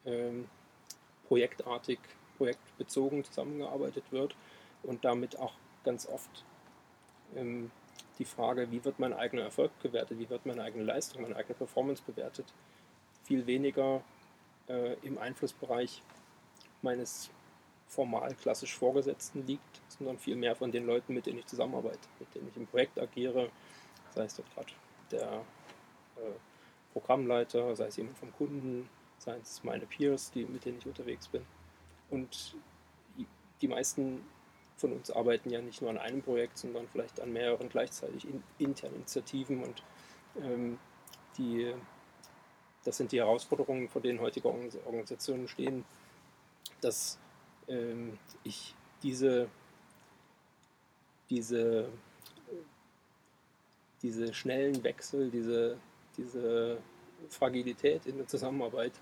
ähm, 0.07 0.49
projektartig, 1.29 1.99
projektbezogen 2.39 3.25
zusammengearbeitet 3.25 4.05
wird 4.11 4.35
und 4.83 5.05
damit 5.05 5.39
auch 5.39 5.53
ganz 5.85 6.07
oft 6.07 6.45
ähm, 7.35 7.71
die 8.19 8.25
Frage, 8.25 8.71
wie 8.71 8.85
wird 8.85 8.99
mein 8.99 9.13
eigener 9.13 9.43
Erfolg 9.43 9.71
gewertet, 9.83 10.19
wie 10.19 10.31
wird 10.31 10.47
meine 10.47 10.63
eigene 10.63 10.85
Leistung, 10.85 11.23
meine 11.23 11.37
eigene 11.37 11.55
Performance 11.55 12.03
bewertet, 12.07 12.47
viel 13.27 13.47
weniger 13.47 14.03
äh, 14.69 14.95
im 15.03 15.19
Einflussbereich 15.19 16.03
meines 16.83 17.31
formal 17.89 18.35
klassisch 18.35 18.75
Vorgesetzten 18.75 19.47
liegt, 19.47 19.81
sondern 19.89 20.19
viel 20.19 20.37
mehr 20.37 20.57
von 20.57 20.71
den 20.73 20.87
Leuten, 20.87 21.15
mit 21.15 21.27
denen 21.27 21.39
ich 21.39 21.47
zusammenarbeite, 21.47 22.09
mit 22.19 22.35
denen 22.35 22.49
ich 22.49 22.57
im 22.57 22.67
Projekt 22.67 22.99
agiere, 22.99 23.51
sei 24.15 24.25
es 24.25 24.37
dort 24.37 24.53
gerade 24.55 24.73
der 25.11 25.33
äh, 26.17 26.33
Programmleiter, 26.93 27.75
sei 27.77 27.87
es 27.87 27.97
jemand 27.97 28.19
vom 28.19 28.33
Kunden, 28.33 28.89
sei 29.19 29.37
es 29.37 29.63
meine 29.65 29.87
Peers, 29.87 30.31
die, 30.33 30.45
mit 30.45 30.65
denen 30.65 30.79
ich 30.79 30.87
unterwegs 30.87 31.29
bin. 31.29 31.43
Und 32.11 32.57
die 33.61 33.69
meisten 33.69 34.23
von 34.77 34.93
uns 34.93 35.11
arbeiten 35.11 35.51
ja 35.51 35.61
nicht 35.61 35.81
nur 35.81 35.91
an 35.91 35.99
einem 35.99 36.23
Projekt, 36.23 36.59
sondern 36.59 36.87
vielleicht 36.89 37.21
an 37.21 37.33
mehreren 37.33 37.69
gleichzeitig 37.69 38.29
in, 38.29 38.43
internen 38.59 38.97
Initiativen 38.97 39.63
und 39.63 39.83
ähm, 40.41 40.79
die, 41.39 41.73
das 42.87 42.97
sind 42.97 43.11
die 43.11 43.19
Herausforderungen, 43.19 43.89
vor 43.89 44.01
denen 44.01 44.21
heutige 44.21 44.49
Organisationen 44.49 45.49
stehen, 45.49 45.85
dass 46.81 47.19
ähm, 47.69 48.19
ich 48.45 48.75
diese, 49.03 49.49
diese, 51.29 51.89
diese 54.03 54.33
schnellen 54.33 54.85
Wechsel, 54.85 55.31
diese, 55.31 55.79
diese 56.17 56.79
Fragilität 57.29 58.07
in 58.07 58.19
der 58.19 58.29
Zusammenarbeit 58.29 58.93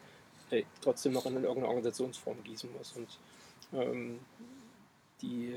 äh, 0.51 0.65
trotzdem 0.81 1.13
noch 1.13 1.27
in 1.27 1.35
irgendeine 1.35 1.69
Organisationsform 1.69 2.43
gießen 2.43 2.73
muss. 2.73 2.93
Und 2.93 3.19
ähm, 3.75 4.21
die, 5.21 5.55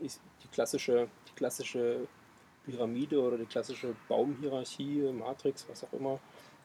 die, 0.00 0.08
die, 0.08 0.48
klassische, 0.50 1.08
die 1.28 1.34
klassische 1.34 2.08
Pyramide 2.64 3.20
oder 3.20 3.36
die 3.36 3.46
klassische 3.46 3.94
Baumhierarchie, 4.08 5.12
Matrix, 5.12 5.66
was 5.68 5.84
auch 5.84 5.92
immer, 5.92 6.18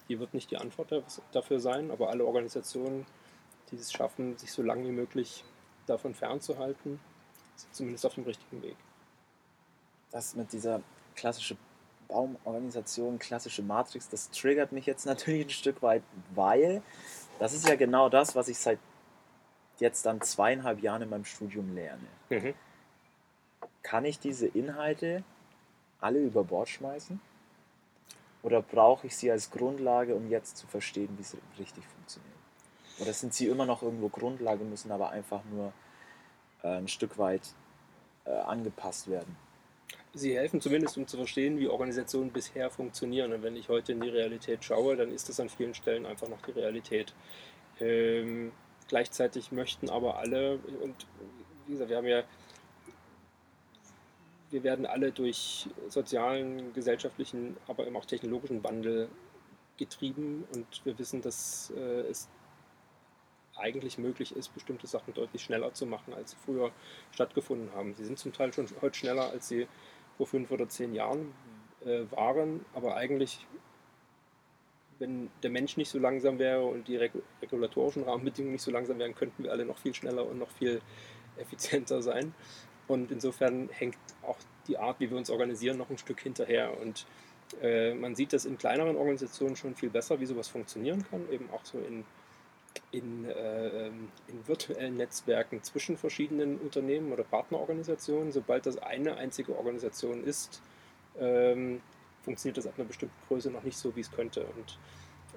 die 0.10 0.20
wird 0.20 0.34
nicht 0.34 0.52
die 0.52 0.58
Antwort 0.58 1.04
dafür 1.32 1.60
sein, 1.60 1.92
aber 1.92 2.10
alle 2.10 2.26
Organisationen, 2.26 3.06
die 3.72 3.76
es 3.76 3.92
schaffen, 3.92 4.38
sich 4.38 4.52
so 4.52 4.64
lange 4.64 4.86
wie 4.88 4.92
möglich 4.92 5.44
davon 5.86 6.14
fernzuhalten, 6.14 7.00
sind 7.56 7.76
zumindest 7.76 8.06
auf 8.06 8.16
dem 8.16 8.24
richtigen 8.24 8.62
Weg. 8.62 8.78
Das 10.12 10.36
mit 10.36 10.54
dieser 10.54 10.82
klassischen 11.16 11.58
Baumorganisation, 12.08 13.20
klassische 13.20 13.62
Matrix, 13.62 14.10
das 14.10 14.30
triggert 14.32 14.72
mich 14.72 14.86
jetzt 14.86 15.06
natürlich 15.06 15.48
ein 15.48 15.50
Stück 15.50 15.82
weit, 15.82 16.04
weil 16.34 16.82
das 17.40 17.54
ist 17.54 17.68
ja 17.68 17.76
genau 17.76 18.10
das, 18.10 18.36
was 18.36 18.48
ich 18.48 18.58
seit 18.58 18.80
jetzt 19.80 20.06
dann 20.06 20.22
zweieinhalb 20.22 20.82
Jahren 20.82 21.04
in 21.04 21.10
meinem 21.10 21.26
Studium 21.26 21.76
lerne. 21.76 22.08
Mhm. 22.30 22.54
Kann 23.84 24.06
ich 24.06 24.20
diese 24.20 24.48
Inhalte 24.48 25.24
alle 26.02 26.20
über 26.20 26.44
Bord 26.44 26.68
schmeißen? 26.70 27.22
Oder 28.44 28.62
brauche 28.62 29.08
ich 29.08 29.16
sie 29.16 29.32
als 29.32 29.50
Grundlage, 29.52 30.16
um 30.16 30.30
jetzt 30.30 30.58
zu 30.58 30.68
verstehen, 30.68 31.10
wie 31.18 31.24
sie 31.24 31.38
richtig 31.60 31.86
funktionieren? 31.86 32.34
Oder 33.00 33.14
sind 33.14 33.34
sie 33.34 33.48
immer 33.48 33.66
noch 33.66 33.84
irgendwo 33.84 34.10
Grundlage, 34.10 34.64
müssen 34.64 34.92
aber 34.92 35.10
einfach 35.10 35.42
nur 35.52 35.74
äh, 36.64 36.78
ein 36.78 36.88
Stück 36.88 37.18
weit 37.18 37.54
äh, 38.26 38.32
angepasst 38.32 39.10
werden? 39.10 39.36
Sie 40.14 40.36
helfen 40.36 40.62
zumindest, 40.62 40.98
um 40.98 41.08
zu 41.08 41.18
verstehen, 41.18 41.60
wie 41.60 41.68
Organisationen 41.68 42.32
bisher 42.32 42.70
funktionieren. 42.70 43.34
Und 43.34 43.44
wenn 43.44 43.56
ich 43.56 43.70
heute 43.70 43.92
in 43.92 44.02
die 44.02 44.10
Realität 44.10 44.64
schaue, 44.64 44.96
dann 44.96 45.12
ist 45.12 45.30
das 45.30 45.40
an 45.40 45.50
vielen 45.50 45.74
Stellen 45.74 46.06
einfach 46.06 46.28
noch 46.28 46.42
die 46.42 46.52
Realität. 46.52 47.14
Ähm, 47.80 48.52
Gleichzeitig 48.88 49.52
möchten 49.52 49.90
aber 49.90 50.18
alle, 50.18 50.60
und 50.82 50.96
wie 51.66 51.74
gesagt, 51.74 51.90
wir 51.90 51.98
haben 51.98 52.08
ja, 52.08 52.24
wir 54.50 54.64
werden 54.64 54.86
alle 54.86 55.12
durch 55.12 55.68
sozialen, 55.90 56.74
gesellschaftlichen, 56.74 57.58
aber 57.68 57.86
eben 57.86 57.96
auch 57.96 58.06
technologischen 58.06 58.64
Wandel 58.64 59.10
getrieben 59.78 60.46
und 60.54 60.66
wir 60.86 60.98
wissen, 60.98 61.22
dass 61.22 61.72
äh, 61.76 62.02
es 62.10 62.30
eigentlich 63.56 63.98
möglich 63.98 64.36
ist, 64.36 64.54
bestimmte 64.54 64.88
Sachen 64.88 65.14
deutlich 65.14 65.42
schneller 65.42 65.74
zu 65.74 65.86
machen, 65.86 66.14
als 66.14 66.32
sie 66.32 66.38
früher 66.46 66.72
stattgefunden 67.12 67.72
haben. 67.74 67.94
Sie 67.96 68.06
sind 68.06 68.20
zum 68.20 68.34
Teil 68.34 68.54
schon 68.54 68.68
heute 68.82 68.98
schneller, 68.98 69.30
als 69.30 69.48
sie 69.48 69.68
vor 70.16 70.28
fünf 70.28 70.52
oder 70.52 70.70
zehn 70.70 70.94
Jahren 70.94 71.34
äh, 71.86 72.04
waren, 72.12 72.66
aber 72.74 72.96
eigentlich 72.96 73.46
wenn 75.00 75.30
der 75.44 75.52
Mensch 75.52 75.78
nicht 75.78 75.90
so 75.90 76.00
langsam 76.00 76.40
wäre 76.40 76.66
und 76.66 76.88
die 76.88 76.98
regulatorischen 77.42 78.04
Rahmenbedingungen 78.04 78.54
nicht 78.54 78.64
so 78.64 78.72
langsam 78.72 78.98
wären, 79.00 79.14
könnten 79.14 79.44
wir 79.44 79.52
alle 79.52 79.66
noch 79.66 79.78
viel 79.78 79.94
schneller 79.94 80.26
und 80.26 80.40
noch 80.40 80.50
viel 80.50 80.82
effizienter 81.38 82.02
sein. 82.02 82.34
Und 82.88 83.12
insofern 83.12 83.70
hängt 83.72 83.98
auch 84.24 84.38
die 84.68 84.78
Art, 84.78 85.00
wie 85.00 85.10
wir 85.10 85.18
uns 85.18 85.30
organisieren, 85.30 85.78
noch 85.78 85.90
ein 85.90 85.98
Stück 85.98 86.20
hinterher. 86.22 86.80
Und 86.80 87.06
äh, 87.62 87.94
man 87.94 88.16
sieht 88.16 88.34
das 88.34 88.46
in 88.46 88.58
kleineren 88.58 88.96
Organisationen 88.96 89.56
schon 89.56 89.76
viel 89.76 89.90
besser, 89.90 90.20
wie 90.20 90.26
sowas 90.26 90.48
funktionieren 90.48 91.06
kann, 91.10 91.30
eben 91.32 91.50
auch 91.52 91.64
so 91.64 91.80
in, 91.80 92.04
in, 92.92 93.26
äh, 93.26 93.88
in 93.88 94.48
virtuellen 94.48 94.98
Netzwerken 94.98 95.64
zwischen 95.64 95.98
verschiedenen 95.98 96.58
Unternehmen 96.58 97.12
oder 97.12 97.24
Partnerorganisationen. 97.24 98.32
Sobald 98.32 98.66
das 98.66 98.78
eine 98.78 99.18
einzige 99.18 99.56
Organisation 99.58 100.24
ist, 100.24 100.62
ähm, 101.20 101.82
funktioniert 102.24 102.58
das 102.58 102.68
ab 102.68 102.74
einer 102.78 102.88
bestimmten 102.88 103.16
Größe 103.28 103.50
noch 103.50 103.64
nicht 103.64 103.78
so, 103.78 103.96
wie 103.96 104.02
es 104.02 104.12
könnte. 104.12 104.46
Und 104.56 104.78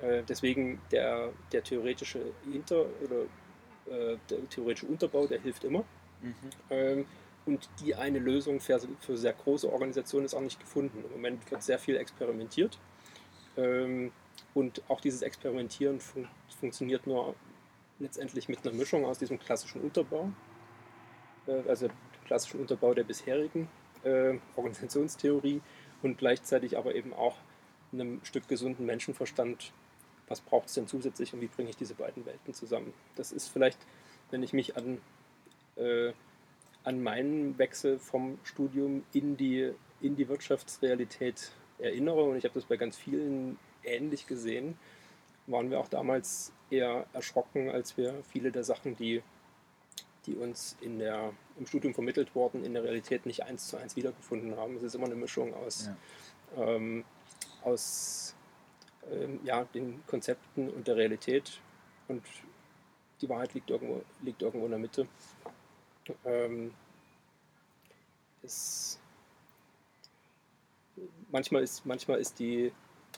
äh, 0.03 0.23
deswegen 0.29 0.81
der, 0.91 1.31
der 1.53 1.63
theoretische 1.63 2.21
Hinter- 2.51 2.87
oder 3.05 3.23
äh, 3.87 4.17
der 4.29 4.49
theoretische 4.49 4.87
Unterbau, 4.87 5.27
der 5.27 5.41
hilft 5.41 5.65
immer. 5.65 5.85
Mhm. 6.23 6.35
Ähm, 6.71 7.07
und 7.51 7.69
die 7.81 7.97
eine 7.97 8.21
Lösung 8.21 8.61
für, 8.61 8.81
für, 9.01 9.17
sehr 9.17 9.33
große 9.33 9.71
Organisationen 9.71 10.25
ist 10.25 10.35
auch 10.35 10.41
nicht 10.41 10.61
gefunden. 10.61 11.05
Im 11.05 11.11
Moment 11.11 11.51
wird 11.51 11.65
sehr 11.65 11.81
viel 11.81 11.97
experimentiert. 11.97 12.79
Ähm, 13.57 14.13
und 14.55 14.83
auch 14.89 15.01
dieses 15.01 15.23
Experimentieren 15.23 15.99
fun 16.01 16.29
funktioniert 16.61 17.07
nur 17.07 17.35
letztendlich 17.99 18.49
mit 18.49 18.65
einer 18.65 18.77
Mischung 18.77 19.05
aus 19.05 19.19
diesem 19.19 19.41
klassischen 19.41 19.81
Unterbau, 19.81 20.31
äh, 21.49 21.69
also 21.69 21.89
dem 21.89 21.97
klassischen 22.25 22.61
Unterbau 22.61 22.95
der 22.95 23.03
bisherigen 23.03 23.69
äh, 24.05 24.39
Organisationstheorie 24.55 25.61
und 26.03 26.19
gleichzeitig 26.19 26.79
aber 26.79 26.95
eben 26.95 27.13
auch 27.13 27.37
einem 27.93 28.25
Stück 28.25 28.47
gesunden 28.47 28.87
Menschenverstand, 28.87 29.73
was 30.29 30.41
braucht 30.41 30.69
es 30.69 30.75
denn 30.75 30.87
zusätzlich 30.87 31.35
und 31.35 31.41
wie 31.41 31.49
bringe 31.49 31.71
ich 31.71 31.77
diese 31.77 31.95
beiden 31.95 32.25
Welten 32.27 32.55
zusammen. 32.55 32.93
Das 33.17 33.33
ist 33.33 33.49
vielleicht, 33.49 33.79
wenn 34.31 34.45
ich 34.45 34.53
mich 34.53 34.77
an, 34.77 34.99
äh, 35.77 36.13
an 36.85 37.03
meinen 37.03 37.59
Wechsel 37.59 37.99
vom 37.99 38.39
Studium 38.45 39.05
in 39.13 39.37
die, 39.37 39.73
in 40.01 40.17
die 40.17 40.29
Wirtschaftsrealität 40.29 41.53
erinnere, 41.79 42.25
und 42.25 42.37
ich 42.37 42.45
habe 42.45 42.55
das 42.55 42.65
bei 42.65 42.77
ganz 42.77 42.97
vielen 42.97 43.59
ähnlich 43.85 44.27
gesehen, 44.27 44.77
waren 45.47 45.71
wir 45.71 45.81
auch 45.81 45.89
damals 45.89 46.53
eher 46.71 47.07
erschrocken, 47.13 47.71
als 47.71 47.97
wir 47.97 48.23
viele 48.31 48.53
der 48.53 48.65
Sachen, 48.65 48.97
die, 48.97 49.23
die 50.27 50.37
uns 50.37 50.77
in 50.81 50.99
der, 50.99 51.33
im 51.59 51.67
Studium 51.67 51.95
vermittelt 51.95 52.35
wurden, 52.35 52.65
in 52.65 52.75
der 52.75 52.85
Realität 52.85 53.27
nicht 53.27 53.45
eins 53.45 53.69
zu 53.69 53.77
eins 53.77 53.97
wiedergefunden 53.97 54.57
haben. 54.57 54.77
Es 54.77 54.83
ist 54.83 54.95
immer 54.95 55.07
eine 55.07 55.17
Mischung 55.17 55.53
aus, 55.55 55.91
ja. 56.57 56.65
ähm, 56.65 57.05
aus 57.63 58.35
ähm, 59.11 59.41
ja, 59.45 59.65
den 59.65 60.03
Konzepten 60.07 60.69
und 60.71 60.87
der 60.87 60.97
Realität 60.97 61.61
und 62.09 62.23
die 63.21 63.29
Wahrheit 63.29 63.55
liegt 63.55 63.71
irgendwo, 63.71 64.03
liegt 64.23 64.43
irgendwo 64.43 64.67
in 64.67 64.73
der 64.73 64.81
Mitte. 64.81 65.07
Ähm, 66.25 66.73
es, 68.43 68.99
manchmal, 71.31 71.63
ist, 71.63 71.85
manchmal 71.87 72.19
ist 72.19 72.39
die, 72.39 72.73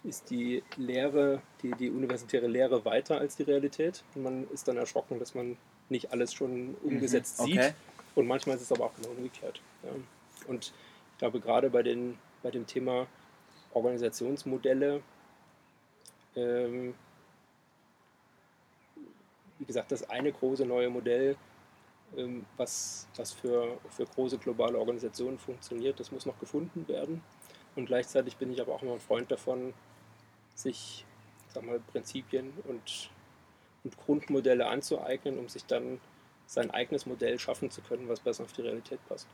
ist 0.04 0.30
die 0.30 0.62
Lehre, 0.76 1.42
die, 1.62 1.70
die 1.72 1.90
universitäre 1.90 2.46
Lehre 2.46 2.84
weiter 2.84 3.18
als 3.18 3.36
die 3.36 3.44
Realität. 3.44 4.02
Und 4.14 4.22
man 4.22 4.50
ist 4.50 4.66
dann 4.68 4.76
erschrocken, 4.76 5.18
dass 5.18 5.34
man 5.34 5.56
nicht 5.88 6.12
alles 6.12 6.32
schon 6.32 6.74
umgesetzt 6.82 7.40
Mhm, 7.40 7.44
sieht. 7.44 7.58
okay. 7.58 7.72
Und 8.14 8.26
manchmal 8.26 8.56
ist 8.56 8.62
es 8.62 8.72
aber 8.72 8.86
auch 8.86 8.94
genau 8.96 9.10
umgekehrt. 9.10 9.60
Ja. 9.82 9.90
Und 10.48 10.66
ich 11.12 11.18
glaube, 11.18 11.40
gerade 11.40 11.70
bei, 11.70 11.82
den, 11.82 12.18
bei 12.42 12.50
dem 12.50 12.66
Thema 12.66 13.06
Organisationsmodelle, 13.72 15.02
ähm, 16.36 16.94
wie 19.58 19.64
gesagt, 19.64 19.92
das 19.92 20.08
eine 20.10 20.32
große 20.32 20.66
neue 20.66 20.90
Modell, 20.90 21.36
was, 22.56 23.08
was 23.16 23.32
für, 23.32 23.78
für 23.90 24.04
große 24.04 24.38
globale 24.38 24.78
Organisationen 24.78 25.38
funktioniert, 25.38 25.98
das 26.00 26.12
muss 26.12 26.26
noch 26.26 26.38
gefunden 26.38 26.86
werden. 26.88 27.22
Und 27.74 27.86
gleichzeitig 27.86 28.36
bin 28.36 28.52
ich 28.52 28.60
aber 28.60 28.74
auch 28.74 28.82
immer 28.82 28.92
ein 28.92 29.00
Freund 29.00 29.30
davon, 29.30 29.72
sich 30.54 31.06
sag 31.48 31.64
mal, 31.64 31.80
Prinzipien 31.80 32.52
und, 32.68 33.10
und 33.84 33.96
Grundmodelle 33.96 34.66
anzueignen, 34.66 35.38
um 35.38 35.48
sich 35.48 35.64
dann 35.64 36.00
sein 36.46 36.70
eigenes 36.70 37.06
Modell 37.06 37.38
schaffen 37.38 37.70
zu 37.70 37.80
können, 37.80 38.08
was 38.08 38.20
besser 38.20 38.44
auf 38.44 38.52
die 38.52 38.62
Realität 38.62 39.00
passt. 39.08 39.26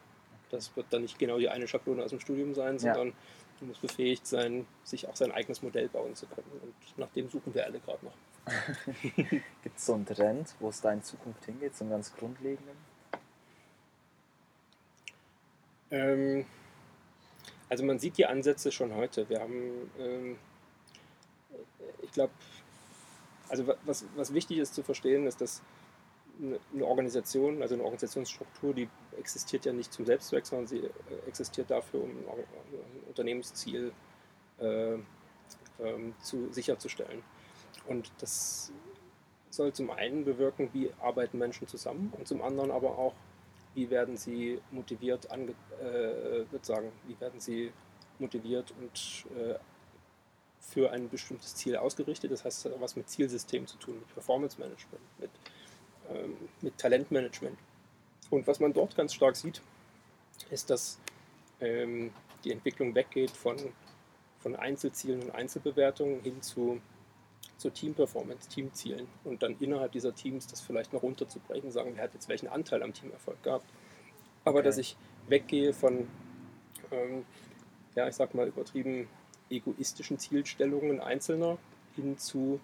Das 0.51 0.75
wird 0.77 0.87
dann 0.91 1.03
nicht 1.03 1.19
genau 1.19 1.39
die 1.39 1.49
eine 1.49 1.67
Schablone 1.69 2.03
aus 2.03 2.11
dem 2.11 2.21
Studium 2.21 2.55
sein, 2.55 2.75
Ja. 2.79 2.95
sondern 2.95 3.13
man 3.61 3.69
muss 3.69 3.79
befähigt 3.79 4.27
sein, 4.27 4.67
sich 4.85 5.09
auch 5.09 5.17
sein 5.17 5.33
eigenes 5.33 5.63
Modell 5.63 5.89
bauen 5.89 6.15
zu 6.15 6.27
können. 6.27 6.47
Und 6.63 6.75
nach 6.99 7.11
dem 7.11 7.29
suchen 7.29 7.55
wir 7.55 7.65
alle 7.65 7.81
gerade 7.81 8.05
noch. 8.05 8.15
Gibt 9.63 9.77
es 9.77 9.87
so 9.87 9.95
einen 9.95 10.07
Trend, 10.07 10.55
wo 10.61 10.69
es 10.69 10.81
da 10.81 10.93
in 10.93 11.03
Zukunft 11.03 11.45
hingeht, 11.45 11.77
so 11.77 11.85
einen 11.85 11.91
ganz 11.93 12.15
grundlegenden? 12.15 12.77
Ähm, 15.91 16.45
also 17.69 17.85
man 17.85 17.99
sieht 17.99 18.17
die 18.19 18.27
Ansätze 18.27 18.73
schon 18.73 18.95
heute. 18.95 19.29
Wir 19.29 19.41
haben, 19.41 19.91
ähm, 19.99 20.39
ich 22.03 22.13
glaube, 22.13 22.33
also 23.49 23.67
wa- 23.67 23.77
was, 23.85 24.05
was 24.17 24.33
wichtig 24.35 24.59
ist 24.59 24.75
zu 24.75 24.83
verstehen, 24.83 25.27
ist, 25.27 25.41
dass 25.41 25.63
eine 26.41 26.59
eine 26.73 26.85
Organisation, 26.85 27.63
also 27.63 27.75
eine 27.75 27.83
Organisationsstruktur, 27.83 28.75
die 28.75 28.89
existiert 29.19 29.65
ja 29.65 29.73
nicht 29.73 29.93
zum 29.93 30.07
Selbstzweck, 30.07 30.47
sondern 30.47 30.67
sie 30.69 30.79
äh, 30.79 30.91
existiert 31.27 31.71
dafür, 31.71 32.03
um 32.05 32.11
ein 32.11 32.45
Unternehmensziel 33.09 33.93
äh, 34.61 34.95
ähm, 35.81 36.15
zu, 36.23 36.53
sicherzustellen. 36.53 37.23
Und 37.89 38.13
das 38.19 38.73
soll 39.51 39.73
zum 39.73 39.91
einen 39.91 40.25
bewirken, 40.25 40.71
wie 40.73 40.91
arbeiten 41.01 41.39
Menschen 41.39 41.67
zusammen 41.67 42.13
und 42.17 42.29
zum 42.29 42.43
anderen 42.43 42.71
aber 42.71 42.99
auch, 42.99 43.15
wie 43.75 43.91
werden 43.91 44.17
sie 44.17 44.61
motiviert, 44.71 45.31
ange, 45.31 45.55
äh, 45.83 46.45
sagen, 46.63 46.93
wie 47.07 47.19
werden 47.21 47.41
sie 47.41 47.73
motiviert 48.19 48.73
und 48.79 49.27
äh, 49.37 49.55
für 50.61 50.91
ein 50.91 51.09
bestimmtes 51.09 51.55
Ziel 51.55 51.77
ausgerichtet. 51.77 52.31
Das 52.31 52.45
heißt, 52.45 52.69
was 52.79 52.97
mit 52.97 53.09
Zielsystem 53.09 53.67
zu 53.67 53.79
tun, 53.79 53.95
mit 53.99 54.13
Performance 54.13 54.59
Management, 54.59 55.03
mit, 55.19 55.31
ähm, 56.11 56.37
mit 56.61 56.77
Talentmanagement. 56.77 57.59
Und 58.31 58.47
was 58.47 58.61
man 58.61 58.73
dort 58.73 58.95
ganz 58.95 59.15
stark 59.15 59.37
sieht, 59.37 59.63
ist, 60.51 60.69
dass 60.71 60.99
ähm, 61.61 62.13
die 62.45 62.53
Entwicklung 62.53 62.95
weggeht 62.95 63.31
von, 63.31 63.57
von 64.41 64.57
Einzelzielen 64.57 65.23
und 65.23 65.31
Einzelbewertungen 65.31 66.21
hin 66.21 66.43
zu, 66.43 66.81
zu 67.59 67.71
Team-Performance, 67.71 68.49
Teamzielen 68.49 69.07
und 69.25 69.43
dann 69.43 69.57
innerhalb 69.59 69.93
dieser 69.93 70.15
Teams 70.15 70.47
das 70.47 70.61
vielleicht 70.61 70.93
noch 70.93 71.03
runterzubrechen, 71.03 71.71
sagen, 71.71 71.93
wer 71.95 72.05
hat 72.05 72.15
jetzt 72.15 72.29
welchen 72.29 72.49
Anteil 72.49 72.83
am 72.83 72.95
Teamerfolg 72.95 73.43
gehabt. 73.43 73.67
Aber 74.45 74.61
Okay. 74.61 74.67
dass 74.67 74.79
ich 74.79 74.97
weggehe 75.29 75.75
von, 75.75 76.09
ähm, 76.93 77.27
ja, 77.95 78.09
ich 78.09 78.15
sag 78.15 78.35
mal 78.35 78.47
übertrieben 78.47 79.09
egoistischen 79.51 80.19
Zielstellungen 80.19 81.01
Einzelner 81.01 81.59
hin 81.97 82.17
zu 82.17 82.61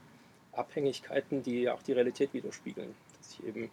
Abhängigkeiten, 0.52 1.42
die 1.42 1.68
auch 1.68 1.82
die 1.82 1.92
Realität 1.92 2.32
widerspiegeln. 2.32 2.94
Dass 3.18 3.32
ich 3.32 3.44
eben 3.44 3.70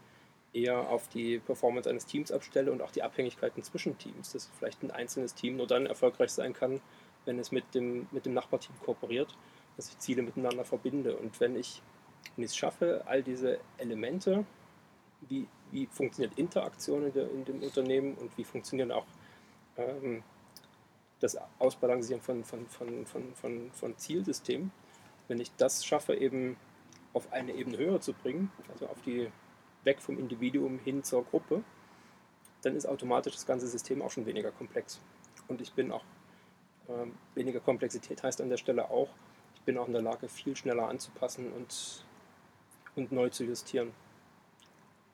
eher 0.54 0.90
auf 0.90 1.08
die 1.08 1.40
Performance 1.40 1.90
eines 1.90 2.06
Teams 2.06 2.32
abstelle 2.32 2.72
und 2.72 2.82
auch 2.82 2.92
die 2.92 3.04
Abhängigkeiten 3.04 3.64
zwischen 3.64 3.98
Teams. 3.98 4.32
Dass 4.34 4.50
vielleicht 4.58 4.82
ein 4.82 4.92
einzelnes 4.92 5.36
Team 5.36 5.58
nur 5.58 5.68
dann 5.68 5.86
erfolgreich 5.86 6.32
sein 6.32 6.54
kann, 6.54 6.82
wenn 7.26 7.38
es 7.38 7.52
mit 7.52 7.76
dem, 7.76 8.08
mit 8.12 8.26
dem 8.26 8.34
Nachbarteam 8.34 8.76
kooperiert, 8.84 9.38
dass 9.76 9.90
ich 9.90 9.98
Ziele 10.00 10.22
miteinander 10.22 10.66
verbinde. 10.66 11.16
Und 11.16 11.40
wenn 11.40 11.56
ich, 11.56 11.82
es 12.38 12.56
schaffe, 12.56 13.04
all 13.06 13.24
diese 13.24 13.60
Elemente, 13.78 14.46
wie, 15.22 15.48
wie 15.72 15.88
funktioniert 15.88 16.38
Interaktion 16.38 17.06
in, 17.06 17.14
der, 17.14 17.30
in 17.32 17.46
dem 17.46 17.64
Unternehmen 17.64 18.16
und 18.16 18.38
wie 18.38 18.44
funktionieren 18.44 18.92
auch 18.92 19.06
ähm, 19.78 20.24
das 21.20 21.38
Ausbalancieren 21.60 22.22
von, 22.22 22.44
von, 22.44 22.68
von, 22.68 23.06
von, 23.06 23.36
von, 23.36 23.72
von 23.72 23.98
Zielsystemen, 23.98 24.72
wenn 25.28 25.40
ich 25.40 25.52
das 25.56 25.86
schaffe, 25.86 26.16
eben 26.16 26.58
auf 27.14 27.32
eine 27.32 27.54
Ebene 27.54 27.78
höher 27.78 28.02
zu 28.02 28.14
bringen, 28.14 28.52
also 28.72 28.88
auf 28.88 29.02
die 29.04 29.30
weg 29.84 30.02
vom 30.02 30.18
Individuum 30.18 30.80
hin 30.80 31.04
zur 31.04 31.24
Gruppe, 31.26 31.64
dann 32.62 32.76
ist 32.76 32.86
automatisch 32.86 33.34
das 33.34 33.46
ganze 33.46 33.68
System 33.68 34.02
auch 34.02 34.12
schon 34.12 34.26
weniger 34.26 34.52
komplex. 34.52 35.00
Und 35.48 35.62
ich 35.62 35.74
bin 35.74 35.92
auch, 35.92 36.04
ähm, 36.90 37.14
weniger 37.36 37.60
Komplexität 37.60 38.24
heißt 38.24 38.42
an 38.42 38.50
der 38.50 38.58
Stelle 38.58 38.90
auch, 38.90 39.10
bin 39.66 39.78
auch 39.78 39.88
in 39.88 39.94
der 39.94 40.02
Lage, 40.02 40.28
viel 40.28 40.56
schneller 40.56 40.88
anzupassen 40.88 41.52
und, 41.54 42.06
und 42.96 43.12
neu 43.12 43.30
zu 43.30 43.44
justieren. 43.44 43.92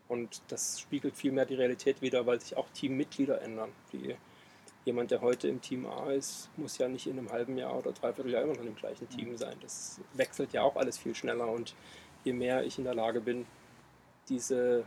Und 0.08 0.42
das 0.48 0.80
spiegelt 0.80 1.16
viel 1.16 1.32
mehr 1.32 1.46
die 1.46 1.56
Realität 1.56 2.02
wider, 2.02 2.26
weil 2.26 2.40
sich 2.40 2.56
auch 2.56 2.70
Teammitglieder 2.74 3.42
ändern. 3.42 3.72
Die, 3.92 4.16
jemand, 4.86 5.12
der 5.12 5.22
heute 5.22 5.50
im 5.50 5.62
Team 5.62 5.86
A 5.86 6.12
ist, 6.12 6.50
muss 6.56 6.78
ja 6.78 6.88
nicht 6.88 7.08
in 7.08 7.20
einem 7.20 7.30
halben 7.30 7.58
Jahr 7.58 7.78
oder 7.78 7.92
dreiviertel 7.92 8.32
Jahr 8.32 8.44
immer 8.44 8.56
noch 8.56 8.64
im 8.64 8.76
gleichen 8.76 9.10
Team 9.10 9.36
sein. 9.38 9.56
Das 9.62 10.00
wechselt 10.14 10.54
ja 10.54 10.62
auch 10.62 10.78
alles 10.78 10.98
viel 10.98 11.14
schneller. 11.14 11.50
Und 11.50 11.76
je 12.24 12.34
mehr 12.34 12.64
ich 12.64 12.78
in 12.78 12.86
der 12.86 12.96
Lage 12.96 13.20
bin, 13.20 13.46
diese, 14.30 14.86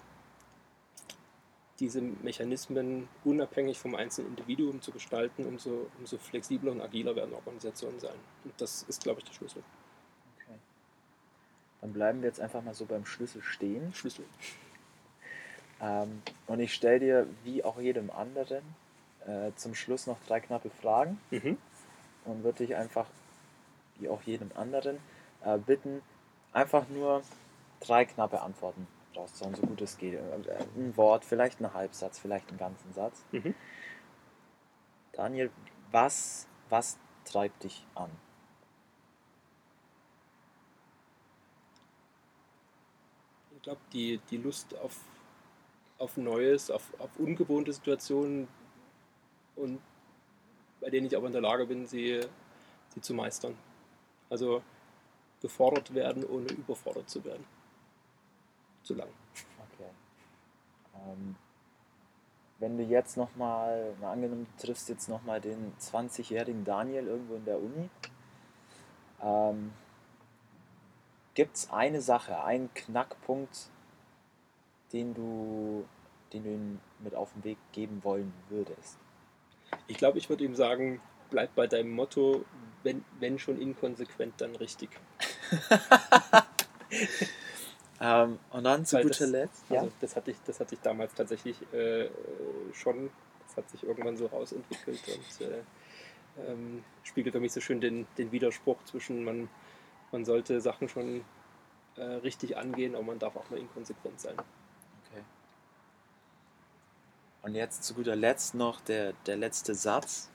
diese 1.80 2.02
Mechanismen 2.02 3.08
unabhängig 3.24 3.78
vom 3.78 3.94
einzelnen 3.94 4.30
Individuum 4.30 4.82
zu 4.82 4.92
gestalten, 4.92 5.46
umso, 5.46 5.90
umso 5.98 6.18
flexibler 6.18 6.72
und 6.72 6.80
agiler 6.82 7.16
werden 7.16 7.34
Organisationen 7.34 7.98
sein. 7.98 8.14
Und 8.44 8.52
das 8.58 8.82
ist, 8.84 9.02
glaube 9.02 9.20
ich, 9.20 9.24
der 9.24 9.32
Schlüssel. 9.32 9.62
Okay. 10.36 10.58
Dann 11.80 11.92
bleiben 11.92 12.20
wir 12.20 12.28
jetzt 12.28 12.40
einfach 12.40 12.62
mal 12.62 12.74
so 12.74 12.84
beim 12.84 13.06
Schlüssel 13.06 13.42
stehen. 13.42 13.92
Schlüssel. 13.94 14.26
Ähm, 15.80 16.22
und 16.46 16.60
ich 16.60 16.74
stelle 16.74 17.00
dir, 17.00 17.26
wie 17.44 17.64
auch 17.64 17.80
jedem 17.80 18.10
anderen, 18.10 18.62
äh, 19.26 19.52
zum 19.56 19.74
Schluss 19.74 20.06
noch 20.06 20.18
drei 20.26 20.40
knappe 20.40 20.68
Fragen 20.68 21.18
Mhm. 21.30 21.56
und 22.26 22.44
würde 22.44 22.58
dich 22.66 22.76
einfach, 22.76 23.06
wie 23.98 24.10
auch 24.10 24.22
jedem 24.22 24.50
anderen, 24.54 24.98
äh, 25.42 25.56
bitten, 25.56 26.02
einfach 26.52 26.86
nur 26.90 27.22
drei 27.80 28.04
knappe 28.04 28.42
Antworten 28.42 28.86
rauszuhauen, 29.16 29.54
so 29.54 29.62
gut 29.62 29.80
es 29.80 29.98
geht. 29.98 30.18
Ein 30.18 30.96
Wort, 30.96 31.24
vielleicht 31.24 31.60
ein 31.60 31.72
Halbsatz, 31.72 32.18
vielleicht 32.18 32.48
einen 32.48 32.58
ganzen 32.58 32.92
Satz. 32.92 33.24
Mhm. 33.32 33.54
Daniel, 35.12 35.50
was, 35.90 36.46
was 36.68 36.98
treibt 37.24 37.64
dich 37.64 37.84
an? 37.94 38.10
Ich 43.56 43.62
glaube, 43.62 43.80
die, 43.92 44.18
die 44.30 44.38
Lust 44.38 44.74
auf, 44.78 44.96
auf 45.98 46.16
Neues, 46.16 46.70
auf, 46.70 46.82
auf 46.98 47.10
ungewohnte 47.18 47.72
Situationen 47.72 48.48
und 49.56 49.80
bei 50.80 50.88
denen 50.88 51.06
ich 51.06 51.16
aber 51.16 51.26
in 51.26 51.32
der 51.32 51.42
Lage 51.42 51.66
bin, 51.66 51.86
sie, 51.86 52.20
sie 52.94 53.00
zu 53.02 53.12
meistern. 53.12 53.56
Also 54.30 54.62
gefordert 55.42 55.94
werden, 55.94 56.24
ohne 56.24 56.46
überfordert 56.52 57.10
zu 57.10 57.22
werden. 57.24 57.44
Zu 58.82 58.94
lang. 58.94 59.08
Okay. 59.74 59.90
Ähm, 60.94 61.36
wenn 62.58 62.76
du 62.76 62.84
jetzt 62.84 63.16
nochmal, 63.16 63.94
mal 64.00 64.12
angenommen, 64.12 64.46
du 64.56 64.66
triffst 64.66 64.88
jetzt 64.88 65.08
nochmal 65.08 65.40
den 65.40 65.72
20-jährigen 65.80 66.64
Daniel 66.64 67.06
irgendwo 67.06 67.36
in 67.36 67.44
der 67.44 67.58
Uni, 67.58 67.88
ähm, 69.22 69.72
gibt 71.34 71.56
es 71.56 71.70
eine 71.70 72.02
Sache, 72.02 72.44
einen 72.44 72.72
Knackpunkt, 72.74 73.68
den 74.92 75.14
du, 75.14 75.86
den 76.32 76.44
du 76.44 76.50
ihm 76.50 76.80
mit 76.98 77.14
auf 77.14 77.32
den 77.32 77.44
Weg 77.44 77.58
geben 77.72 78.04
wollen 78.04 78.32
würdest? 78.48 78.98
Ich 79.86 79.96
glaube, 79.96 80.18
ich 80.18 80.28
würde 80.28 80.44
ihm 80.44 80.54
sagen, 80.54 81.00
bleib 81.30 81.54
bei 81.54 81.66
deinem 81.66 81.92
Motto, 81.92 82.44
wenn, 82.82 83.04
wenn 83.20 83.38
schon 83.38 83.60
inkonsequent, 83.60 84.40
dann 84.40 84.54
richtig. 84.56 84.90
Ähm, 88.00 88.38
und 88.50 88.64
dann 88.64 88.86
zu 88.86 88.96
Weil 88.96 89.02
guter 89.04 89.18
das- 89.20 89.30
Letzt, 89.30 89.64
Also 89.70 89.92
das 90.00 90.16
hatte 90.16 90.30
ich, 90.30 90.36
das 90.46 90.58
hatte 90.60 90.74
ich 90.74 90.80
damals 90.80 91.14
tatsächlich 91.14 91.56
äh, 91.72 92.08
schon. 92.72 93.10
Das 93.46 93.56
hat 93.58 93.70
sich 93.70 93.82
irgendwann 93.82 94.16
so 94.16 94.26
rausentwickelt 94.26 95.00
und 95.08 95.46
äh, 95.46 95.62
ähm, 96.46 96.84
spiegelt 97.02 97.34
für 97.34 97.40
mich 97.40 97.52
so 97.52 97.60
schön 97.60 97.80
den, 97.80 98.06
den 98.16 98.30
Widerspruch 98.32 98.82
zwischen 98.84 99.24
man, 99.24 99.48
man 100.12 100.24
sollte 100.24 100.60
Sachen 100.60 100.88
schon 100.88 101.24
äh, 101.96 102.02
richtig 102.02 102.56
angehen, 102.56 102.94
aber 102.94 103.04
man 103.04 103.18
darf 103.18 103.36
auch 103.36 103.50
mal 103.50 103.58
inkonsequent 103.58 104.20
sein. 104.20 104.34
Okay. 104.38 105.22
Und 107.42 107.54
jetzt 107.54 107.84
zu 107.84 107.94
guter 107.94 108.16
Letzt 108.16 108.54
noch 108.54 108.80
der, 108.80 109.14
der 109.26 109.36
letzte 109.36 109.74
Satz. 109.74 110.30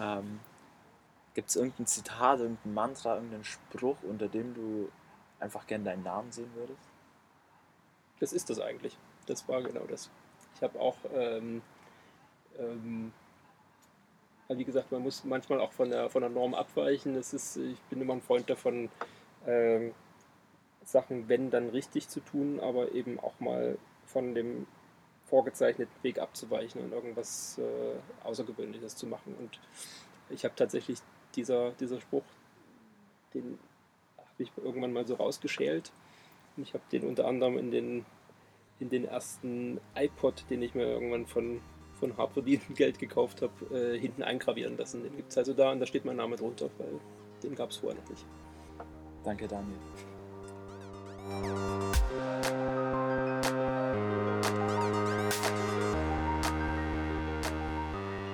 Ähm, 0.00 0.40
Gibt 1.34 1.50
es 1.50 1.56
irgendein 1.56 1.86
Zitat, 1.86 2.40
irgendein 2.40 2.74
Mantra, 2.74 3.14
irgendeinen 3.16 3.44
Spruch, 3.44 3.96
unter 4.02 4.28
dem 4.28 4.54
du 4.54 4.90
einfach 5.42 5.66
gern 5.66 5.84
deinen 5.84 6.02
Namen 6.02 6.32
sehen 6.32 6.50
würdest? 6.54 6.80
Das 8.20 8.32
ist 8.32 8.50
das 8.50 8.60
eigentlich. 8.60 8.96
Das 9.26 9.48
war 9.48 9.62
genau 9.62 9.84
das. 9.88 10.10
Ich 10.54 10.62
habe 10.62 10.78
auch, 10.80 10.96
ähm, 11.14 11.62
ähm, 12.58 13.12
wie 14.48 14.64
gesagt, 14.64 14.92
man 14.92 15.02
muss 15.02 15.24
manchmal 15.24 15.60
auch 15.60 15.72
von 15.72 15.90
der, 15.90 16.08
von 16.10 16.22
der 16.22 16.30
Norm 16.30 16.54
abweichen. 16.54 17.14
Das 17.14 17.34
ist, 17.34 17.56
ich 17.56 17.80
bin 17.84 18.00
immer 18.00 18.14
ein 18.14 18.22
Freund 18.22 18.48
davon, 18.48 18.90
ähm, 19.46 19.92
Sachen, 20.84 21.28
wenn 21.28 21.50
dann 21.50 21.70
richtig 21.70 22.08
zu 22.08 22.20
tun, 22.20 22.60
aber 22.60 22.92
eben 22.92 23.18
auch 23.20 23.38
mal 23.40 23.78
von 24.06 24.34
dem 24.34 24.66
vorgezeichneten 25.26 25.94
Weg 26.02 26.18
abzuweichen 26.18 26.82
und 26.82 26.92
irgendwas 26.92 27.58
äh, 27.58 28.24
Außergewöhnliches 28.24 28.96
zu 28.96 29.06
machen. 29.06 29.34
Und 29.38 29.58
ich 30.28 30.44
habe 30.44 30.54
tatsächlich 30.54 30.98
dieser, 31.34 31.70
dieser 31.72 32.00
Spruch, 32.00 32.24
den 33.32 33.58
habe 34.50 34.60
ich 34.60 34.66
irgendwann 34.66 34.92
mal 34.92 35.06
so 35.06 35.14
rausgeschält. 35.14 35.92
Und 36.56 36.64
ich 36.64 36.74
habe 36.74 36.84
den 36.92 37.04
unter 37.04 37.26
anderem 37.26 37.56
in 37.58 37.70
den, 37.70 38.04
in 38.80 38.90
den 38.90 39.04
ersten 39.04 39.80
iPod, 39.94 40.44
den 40.50 40.62
ich 40.62 40.74
mir 40.74 40.84
irgendwann 40.84 41.26
von, 41.26 41.60
von 41.98 42.16
hart 42.16 42.32
verdientem 42.32 42.74
Geld 42.74 42.98
gekauft 42.98 43.42
habe, 43.42 43.74
äh, 43.74 43.98
hinten 43.98 44.22
eingravieren 44.22 44.76
lassen. 44.76 45.02
Den 45.02 45.16
gibt 45.16 45.30
es 45.30 45.38
also 45.38 45.54
da 45.54 45.72
und 45.72 45.80
da 45.80 45.86
steht 45.86 46.04
mein 46.04 46.16
Name 46.16 46.36
drunter, 46.36 46.68
weil 46.78 47.00
den 47.42 47.54
gab 47.54 47.70
es 47.70 47.76
vorher 47.76 48.00
noch 48.00 48.10
nicht. 48.10 48.24
Danke, 49.24 49.46
Daniel. 49.46 49.78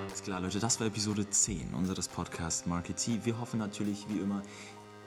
Alles 0.06 0.22
klar, 0.22 0.40
Leute, 0.40 0.58
das 0.58 0.80
war 0.80 0.86
Episode 0.86 1.28
10 1.28 1.74
unseres 1.74 2.08
Podcasts 2.08 2.66
Marketing. 2.66 3.20
Wir 3.24 3.38
hoffen 3.38 3.58
natürlich, 3.58 4.06
wie 4.08 4.18
immer, 4.18 4.42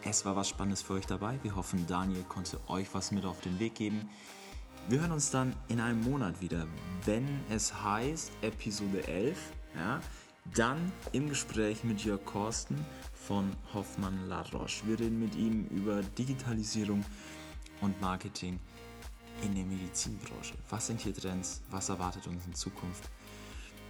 es 0.04 0.26
war 0.26 0.36
was 0.36 0.49
Spannendes 0.49 0.82
für 0.82 0.93
euch 0.93 1.06
dabei. 1.06 1.39
Wir 1.43 1.56
hoffen, 1.56 1.86
Daniel 1.88 2.24
konnte 2.24 2.60
euch 2.68 2.93
was 2.93 3.12
mit 3.12 3.26
auf 3.26 3.39
den 3.41 3.60
Weg 3.60 3.76
geben. 3.76 4.10
Wir 4.88 5.02
hören 5.02 5.12
uns 5.12 5.30
dann 5.30 5.56
in 5.68 5.80
einem 5.80 6.02
Monat 6.02 6.41
wieder, 6.41 6.68
wenn 7.06 7.28
es 7.49 7.74
heißt 7.84 8.32
Episode 8.41 9.08
11. 9.08 9.38
Ja, 9.76 10.02
dann 10.56 10.91
im 11.12 11.30
Gespräch 11.30 11.84
mit 11.84 12.04
Jörg 12.04 12.26
Korsten 12.26 12.84
von 13.14 13.52
Hoffmann 13.74 14.28
La 14.28 14.41
Roche. 14.41 14.86
Wir 14.88 14.99
reden 14.99 15.20
mit 15.20 15.36
ihm 15.36 15.68
über 15.68 16.02
Digitalisierung 16.02 17.06
und 17.82 17.99
Marketing 18.02 18.60
in 19.43 19.56
der 19.56 19.66
Medizinbranche. 19.66 20.56
Was 20.70 20.88
sind 20.88 20.99
hier 20.99 21.14
Trends? 21.14 21.62
Was 21.70 21.89
erwartet 21.89 22.28
uns 22.28 22.45
in 22.45 22.54
Zukunft? 22.54 23.04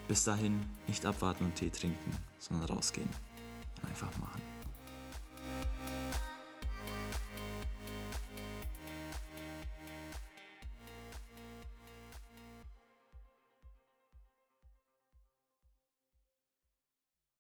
Bis 0.08 0.24
dahin 0.26 0.62
nicht 0.88 1.06
abwarten 1.06 1.46
und 1.46 1.56
Tee 1.56 1.70
trinken, 1.70 2.12
sondern 2.38 2.70
rausgehen 2.70 3.10
einfach 3.88 4.16
machen. 4.20 4.51